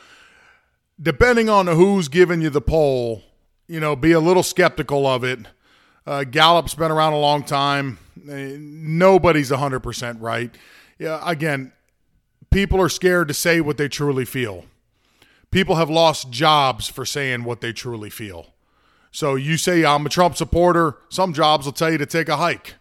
depending 1.01 1.49
on 1.49 1.67
who's 1.67 2.07
giving 2.07 2.41
you 2.41 2.49
the 2.49 2.61
poll, 2.61 3.23
you 3.67 3.79
know, 3.79 3.95
be 3.95 4.11
a 4.11 4.19
little 4.19 4.43
skeptical 4.43 5.05
of 5.05 5.23
it. 5.23 5.39
Uh, 6.05 6.23
Gallup's 6.23 6.73
been 6.73 6.91
around 6.91 7.13
a 7.13 7.19
long 7.19 7.43
time. 7.43 7.99
Uh, 8.17 8.55
nobody's 8.57 9.51
100% 9.51 10.17
right. 10.19 10.55
Yeah, 10.99 11.21
again, 11.25 11.73
people 12.49 12.81
are 12.81 12.89
scared 12.89 13.27
to 13.27 13.33
say 13.33 13.61
what 13.61 13.77
they 13.77 13.87
truly 13.87 14.25
feel. 14.25 14.65
People 15.51 15.75
have 15.75 15.89
lost 15.89 16.29
jobs 16.29 16.87
for 16.87 17.05
saying 17.05 17.43
what 17.43 17.61
they 17.61 17.73
truly 17.73 18.09
feel. 18.09 18.53
So 19.11 19.35
you 19.35 19.57
say, 19.57 19.85
I'm 19.85 20.05
a 20.05 20.09
Trump 20.09 20.35
supporter, 20.35 20.97
some 21.09 21.33
jobs 21.33 21.65
will 21.65 21.73
tell 21.73 21.91
you 21.91 21.97
to 21.97 22.05
take 22.05 22.29
a 22.29 22.37
hike. 22.37 22.75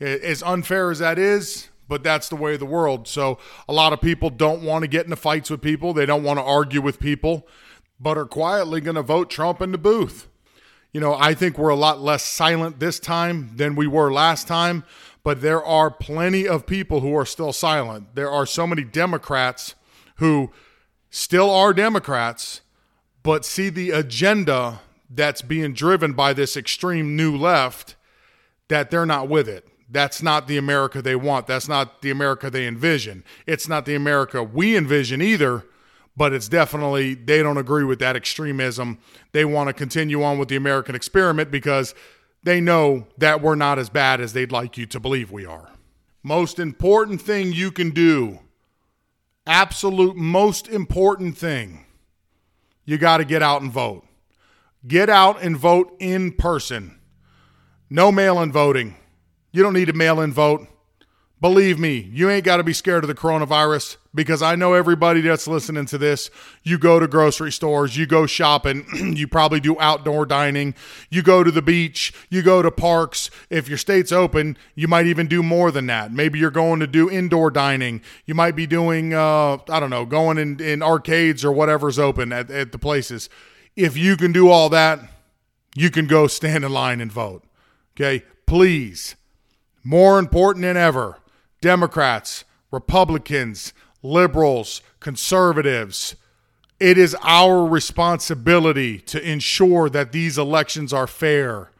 As 0.00 0.42
unfair 0.42 0.90
as 0.90 0.98
that 0.98 1.18
is, 1.18 1.68
but 1.88 2.02
that's 2.02 2.28
the 2.28 2.36
way 2.36 2.54
of 2.54 2.60
the 2.60 2.66
world. 2.66 3.06
So 3.06 3.38
a 3.68 3.72
lot 3.72 3.92
of 3.92 4.00
people 4.00 4.30
don't 4.30 4.62
want 4.62 4.82
to 4.82 4.88
get 4.88 5.04
into 5.04 5.16
fights 5.16 5.50
with 5.50 5.60
people. 5.60 5.92
They 5.92 6.06
don't 6.06 6.22
want 6.22 6.38
to 6.38 6.42
argue 6.42 6.80
with 6.80 7.00
people, 7.00 7.46
but 8.00 8.16
are 8.16 8.26
quietly 8.26 8.80
going 8.80 8.96
to 8.96 9.02
vote 9.02 9.30
Trump 9.30 9.60
in 9.60 9.72
the 9.72 9.78
booth. 9.78 10.28
You 10.92 11.00
know, 11.00 11.14
I 11.14 11.34
think 11.34 11.58
we're 11.58 11.68
a 11.68 11.76
lot 11.76 12.00
less 12.00 12.24
silent 12.24 12.80
this 12.80 12.98
time 12.98 13.52
than 13.56 13.76
we 13.76 13.86
were 13.86 14.12
last 14.12 14.48
time, 14.48 14.84
but 15.22 15.40
there 15.40 15.62
are 15.62 15.90
plenty 15.90 16.48
of 16.48 16.66
people 16.66 17.00
who 17.00 17.16
are 17.16 17.26
still 17.26 17.52
silent. 17.52 18.14
There 18.14 18.30
are 18.30 18.46
so 18.46 18.66
many 18.66 18.82
Democrats 18.82 19.74
who 20.16 20.50
still 21.10 21.50
are 21.50 21.72
Democrats, 21.72 22.62
but 23.22 23.44
see 23.44 23.68
the 23.68 23.90
agenda 23.90 24.80
that's 25.08 25.42
being 25.42 25.74
driven 25.74 26.14
by 26.14 26.32
this 26.32 26.56
extreme 26.56 27.14
new 27.14 27.36
left 27.36 27.94
that 28.68 28.90
they're 28.90 29.06
not 29.06 29.28
with 29.28 29.48
it 29.48 29.66
that's 29.90 30.22
not 30.22 30.46
the 30.46 30.56
America 30.56 31.02
they 31.02 31.16
want. 31.16 31.46
That's 31.46 31.68
not 31.68 32.00
the 32.02 32.10
America 32.10 32.48
they 32.48 32.66
envision. 32.66 33.24
It's 33.46 33.68
not 33.68 33.84
the 33.84 33.96
America 33.96 34.42
we 34.42 34.76
envision 34.76 35.20
either, 35.20 35.64
but 36.20 36.34
it's 36.34 36.50
definitely, 36.50 37.14
they 37.14 37.42
don't 37.42 37.56
agree 37.56 37.82
with 37.82 37.98
that 38.00 38.14
extremism. 38.14 38.98
They 39.32 39.46
want 39.46 39.68
to 39.68 39.72
continue 39.72 40.22
on 40.22 40.38
with 40.38 40.48
the 40.50 40.56
American 40.56 40.94
experiment 40.94 41.50
because 41.50 41.94
they 42.42 42.60
know 42.60 43.06
that 43.16 43.40
we're 43.40 43.54
not 43.54 43.78
as 43.78 43.88
bad 43.88 44.20
as 44.20 44.34
they'd 44.34 44.52
like 44.52 44.76
you 44.76 44.84
to 44.84 45.00
believe 45.00 45.30
we 45.30 45.46
are. 45.46 45.70
Most 46.22 46.58
important 46.58 47.22
thing 47.22 47.54
you 47.54 47.70
can 47.72 47.88
do, 47.88 48.40
absolute 49.46 50.14
most 50.14 50.68
important 50.68 51.38
thing, 51.38 51.86
you 52.84 52.98
got 52.98 53.16
to 53.16 53.24
get 53.24 53.42
out 53.42 53.62
and 53.62 53.72
vote. 53.72 54.04
Get 54.86 55.08
out 55.08 55.40
and 55.40 55.56
vote 55.56 55.96
in 56.00 56.32
person. 56.32 57.00
No 57.88 58.12
mail 58.12 58.42
in 58.42 58.52
voting. 58.52 58.94
You 59.52 59.62
don't 59.62 59.72
need 59.72 59.86
to 59.86 59.94
mail 59.94 60.20
in 60.20 60.34
vote. 60.34 60.66
Believe 61.40 61.78
me, 61.78 62.10
you 62.12 62.28
ain't 62.28 62.44
got 62.44 62.58
to 62.58 62.62
be 62.62 62.74
scared 62.74 63.02
of 63.02 63.08
the 63.08 63.14
coronavirus 63.14 63.96
because 64.14 64.42
I 64.42 64.56
know 64.56 64.74
everybody 64.74 65.22
that's 65.22 65.48
listening 65.48 65.86
to 65.86 65.96
this. 65.96 66.30
You 66.62 66.76
go 66.76 67.00
to 67.00 67.08
grocery 67.08 67.50
stores, 67.50 67.96
you 67.96 68.04
go 68.06 68.26
shopping, 68.26 68.84
you 69.16 69.26
probably 69.26 69.58
do 69.58 69.80
outdoor 69.80 70.26
dining, 70.26 70.74
you 71.08 71.22
go 71.22 71.42
to 71.42 71.50
the 71.50 71.62
beach, 71.62 72.12
you 72.28 72.42
go 72.42 72.60
to 72.60 72.70
parks. 72.70 73.30
If 73.48 73.70
your 73.70 73.78
state's 73.78 74.12
open, 74.12 74.58
you 74.74 74.86
might 74.86 75.06
even 75.06 75.28
do 75.28 75.42
more 75.42 75.70
than 75.70 75.86
that. 75.86 76.12
Maybe 76.12 76.38
you're 76.38 76.50
going 76.50 76.80
to 76.80 76.86
do 76.86 77.08
indoor 77.08 77.50
dining. 77.50 78.02
You 78.26 78.34
might 78.34 78.54
be 78.54 78.66
doing, 78.66 79.14
uh, 79.14 79.58
I 79.70 79.80
don't 79.80 79.90
know, 79.90 80.04
going 80.04 80.36
in, 80.36 80.60
in 80.60 80.82
arcades 80.82 81.42
or 81.42 81.52
whatever's 81.52 81.98
open 81.98 82.34
at, 82.34 82.50
at 82.50 82.72
the 82.72 82.78
places. 82.78 83.30
If 83.76 83.96
you 83.96 84.18
can 84.18 84.32
do 84.32 84.50
all 84.50 84.68
that, 84.70 85.00
you 85.74 85.90
can 85.90 86.06
go 86.06 86.26
stand 86.26 86.64
in 86.64 86.72
line 86.72 87.00
and 87.00 87.10
vote. 87.10 87.44
Okay? 87.96 88.24
Please 88.44 89.16
more 89.82 90.18
important 90.18 90.62
than 90.62 90.76
ever, 90.76 91.16
Democrats, 91.60 92.44
Republicans, 92.70 93.72
liberals, 94.02 94.82
conservatives, 95.00 96.16
it 96.78 96.96
is 96.96 97.14
our 97.22 97.64
responsibility 97.66 98.98
to 99.00 99.22
ensure 99.22 99.90
that 99.90 100.12
these 100.12 100.38
elections 100.38 100.92
are 100.92 101.06
fair. 101.06 101.70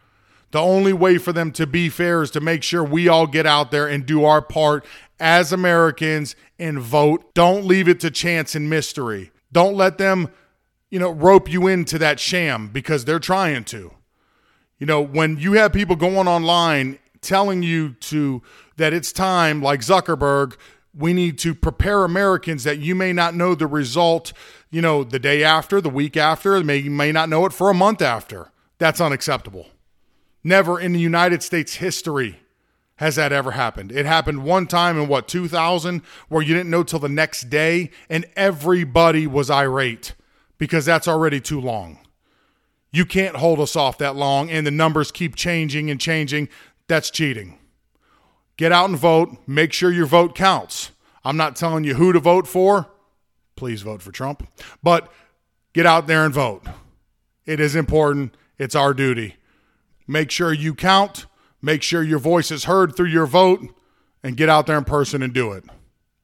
The 0.50 0.60
only 0.60 0.92
way 0.92 1.16
for 1.16 1.32
them 1.32 1.52
to 1.52 1.66
be 1.66 1.88
fair 1.88 2.22
is 2.22 2.30
to 2.32 2.40
make 2.40 2.62
sure 2.62 2.84
we 2.84 3.08
all 3.08 3.26
get 3.26 3.46
out 3.46 3.70
there 3.70 3.86
and 3.86 4.04
do 4.04 4.24
our 4.24 4.42
part 4.42 4.84
as 5.18 5.52
Americans 5.52 6.36
and 6.58 6.78
vote. 6.78 7.34
Don't 7.34 7.64
leave 7.64 7.88
it 7.88 8.00
to 8.00 8.10
chance 8.10 8.54
and 8.54 8.68
mystery. 8.68 9.30
Don't 9.52 9.74
let 9.74 9.96
them, 9.96 10.28
you 10.90 10.98
know, 10.98 11.10
rope 11.10 11.50
you 11.50 11.66
into 11.66 11.98
that 11.98 12.20
sham 12.20 12.68
because 12.68 13.04
they're 13.04 13.18
trying 13.18 13.64
to. 13.64 13.92
You 14.78 14.86
know, 14.86 15.00
when 15.00 15.38
you 15.38 15.52
have 15.52 15.72
people 15.72 15.96
going 15.96 16.26
online 16.26 16.98
telling 17.20 17.62
you 17.62 17.90
to 17.94 18.42
that 18.80 18.92
it's 18.92 19.12
time, 19.12 19.62
like 19.62 19.80
Zuckerberg, 19.80 20.56
we 20.92 21.12
need 21.12 21.38
to 21.38 21.54
prepare 21.54 22.04
Americans 22.04 22.64
that 22.64 22.78
you 22.78 22.94
may 22.94 23.12
not 23.12 23.34
know 23.34 23.54
the 23.54 23.66
result, 23.66 24.32
you 24.70 24.82
know, 24.82 25.04
the 25.04 25.18
day 25.18 25.44
after, 25.44 25.80
the 25.80 25.90
week 25.90 26.16
after, 26.16 26.62
may 26.64 26.78
you 26.78 26.90
may 26.90 27.12
not 27.12 27.28
know 27.28 27.46
it 27.46 27.52
for 27.52 27.70
a 27.70 27.74
month 27.74 28.02
after. 28.02 28.50
That's 28.78 29.00
unacceptable. 29.00 29.68
Never 30.42 30.80
in 30.80 30.92
the 30.92 30.98
United 30.98 31.42
States 31.42 31.74
history 31.74 32.40
has 32.96 33.16
that 33.16 33.32
ever 33.32 33.52
happened. 33.52 33.92
It 33.92 34.06
happened 34.06 34.44
one 34.44 34.66
time 34.66 34.98
in 34.98 35.08
what 35.08 35.28
2000 35.28 36.02
where 36.28 36.42
you 36.42 36.54
didn't 36.54 36.70
know 36.70 36.82
till 36.82 36.98
the 36.98 37.08
next 37.08 37.50
day 37.50 37.90
and 38.08 38.26
everybody 38.36 39.26
was 39.26 39.50
irate 39.50 40.14
because 40.58 40.84
that's 40.84 41.08
already 41.08 41.40
too 41.40 41.60
long. 41.60 41.98
You 42.90 43.04
can't 43.04 43.36
hold 43.36 43.60
us 43.60 43.76
off 43.76 43.98
that 43.98 44.16
long 44.16 44.50
and 44.50 44.66
the 44.66 44.70
numbers 44.70 45.12
keep 45.12 45.36
changing 45.36 45.90
and 45.90 46.00
changing. 46.00 46.48
That's 46.88 47.10
cheating. 47.10 47.59
Get 48.60 48.70
out 48.72 48.88
and 48.90 48.98
vote. 48.98 49.38
Make 49.46 49.72
sure 49.72 49.90
your 49.90 50.04
vote 50.04 50.34
counts. 50.34 50.90
I'm 51.24 51.38
not 51.38 51.56
telling 51.56 51.84
you 51.84 51.94
who 51.94 52.12
to 52.12 52.20
vote 52.20 52.46
for. 52.46 52.90
Please 53.56 53.80
vote 53.80 54.02
for 54.02 54.12
Trump. 54.12 54.46
But 54.82 55.10
get 55.72 55.86
out 55.86 56.06
there 56.06 56.26
and 56.26 56.34
vote. 56.34 56.66
It 57.46 57.58
is 57.58 57.74
important. 57.74 58.36
It's 58.58 58.74
our 58.74 58.92
duty. 58.92 59.36
Make 60.06 60.30
sure 60.30 60.52
you 60.52 60.74
count. 60.74 61.24
Make 61.62 61.82
sure 61.82 62.02
your 62.02 62.18
voice 62.18 62.50
is 62.50 62.64
heard 62.64 62.94
through 62.94 63.06
your 63.06 63.24
vote 63.24 63.62
and 64.22 64.36
get 64.36 64.50
out 64.50 64.66
there 64.66 64.76
in 64.76 64.84
person 64.84 65.22
and 65.22 65.32
do 65.32 65.52
it. 65.52 65.64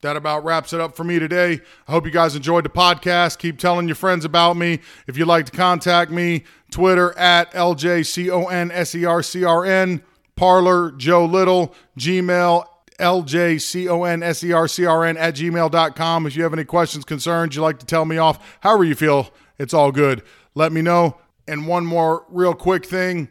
That 0.03 0.19
about 0.19 0.45
wraps 0.45 0.75
it 0.75 0.81
up 0.83 0.95
for 0.95 1.05
me 1.05 1.19
today. 1.19 1.61
I 1.89 1.91
hope 1.91 2.05
you 2.05 2.13
guys 2.13 2.37
enjoyed 2.37 2.67
the 2.67 2.69
podcast. 2.69 3.39
Keep 3.39 3.59
telling 3.59 3.89
your 3.89 3.95
friends 3.95 4.27
about 4.27 4.59
me. 4.59 4.81
If 5.07 5.17
you'd 5.17 5.25
like 5.25 5.47
to 5.47 5.53
contact 5.53 6.11
me, 6.11 6.45
Twitter 6.71 7.17
at 7.17 7.51
LJCONSERCRN. 7.53 10.03
Parler, 10.37 10.93
Joe 10.93 11.25
Little, 11.25 11.75
Gmail, 11.99 12.67
L-J-C-O-N-S-E-R-C-R-N 12.99 15.17
at 15.17 15.35
gmail.com. 15.35 16.27
If 16.27 16.37
you 16.37 16.43
have 16.43 16.53
any 16.53 16.65
questions, 16.65 17.05
concerns, 17.05 17.57
you 17.57 17.63
like 17.63 17.79
to 17.79 17.87
tell 17.87 18.05
me 18.05 18.19
off, 18.19 18.59
however 18.61 18.85
you 18.85 18.95
feel, 18.95 19.33
it's 19.59 19.75
all 19.75 19.93
good. 19.93 20.23
Let 20.55 20.73
me 20.73 20.83
know. 20.83 21.19
And 21.49 21.67
one 21.67 21.87
more 21.87 22.25
real 22.29 22.55
quick 22.55 22.87
thing. 22.87 23.29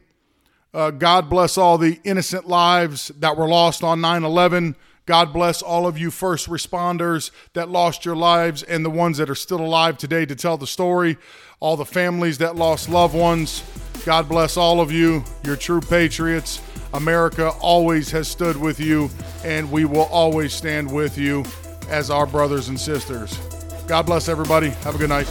Uh, 0.74 0.92
God 0.92 1.30
bless 1.30 1.58
all 1.58 1.78
the 1.78 2.00
innocent 2.04 2.48
lives 2.48 3.10
that 3.20 3.38
were 3.38 3.48
lost 3.48 3.84
on 3.84 4.02
9 4.02 4.24
11. 4.24 4.76
God 5.06 5.32
bless 5.32 5.62
all 5.62 5.86
of 5.86 6.00
you 6.00 6.10
first 6.10 6.50
responders 6.50 7.30
that 7.54 7.70
lost 7.70 8.06
your 8.06 8.16
lives 8.16 8.64
and 8.64 8.84
the 8.84 8.90
ones 8.90 9.18
that 9.18 9.30
are 9.30 9.36
still 9.36 9.62
alive 9.62 9.98
today 9.98 10.26
to 10.26 10.36
tell 10.36 10.58
the 10.58 10.68
story. 10.68 11.18
All 11.60 11.78
the 11.78 11.86
families 11.86 12.40
that 12.40 12.56
lost 12.56 12.90
loved 12.90 13.16
ones. 13.16 13.64
God 14.04 14.28
bless 14.28 14.58
all 14.58 14.82
of 14.82 14.92
you. 14.92 15.24
You're 15.44 15.56
true 15.56 15.80
patriots. 15.80 16.60
America 16.96 17.50
always 17.60 18.10
has 18.12 18.28
stood 18.28 18.56
with 18.56 18.80
you, 18.80 19.10
and 19.44 19.70
we 19.70 19.84
will 19.86 20.06
always 20.06 20.54
stand 20.54 20.90
with 20.92 21.18
you 21.18 21.44
as 21.90 22.10
our 22.10 22.26
brothers 22.26 22.70
and 22.70 22.80
sisters. 22.80 23.38
God 23.86 24.06
bless 24.06 24.30
everybody. 24.30 24.70
Have 24.70 24.96
a 24.96 24.98
good 24.98 25.10
night. 25.10 25.28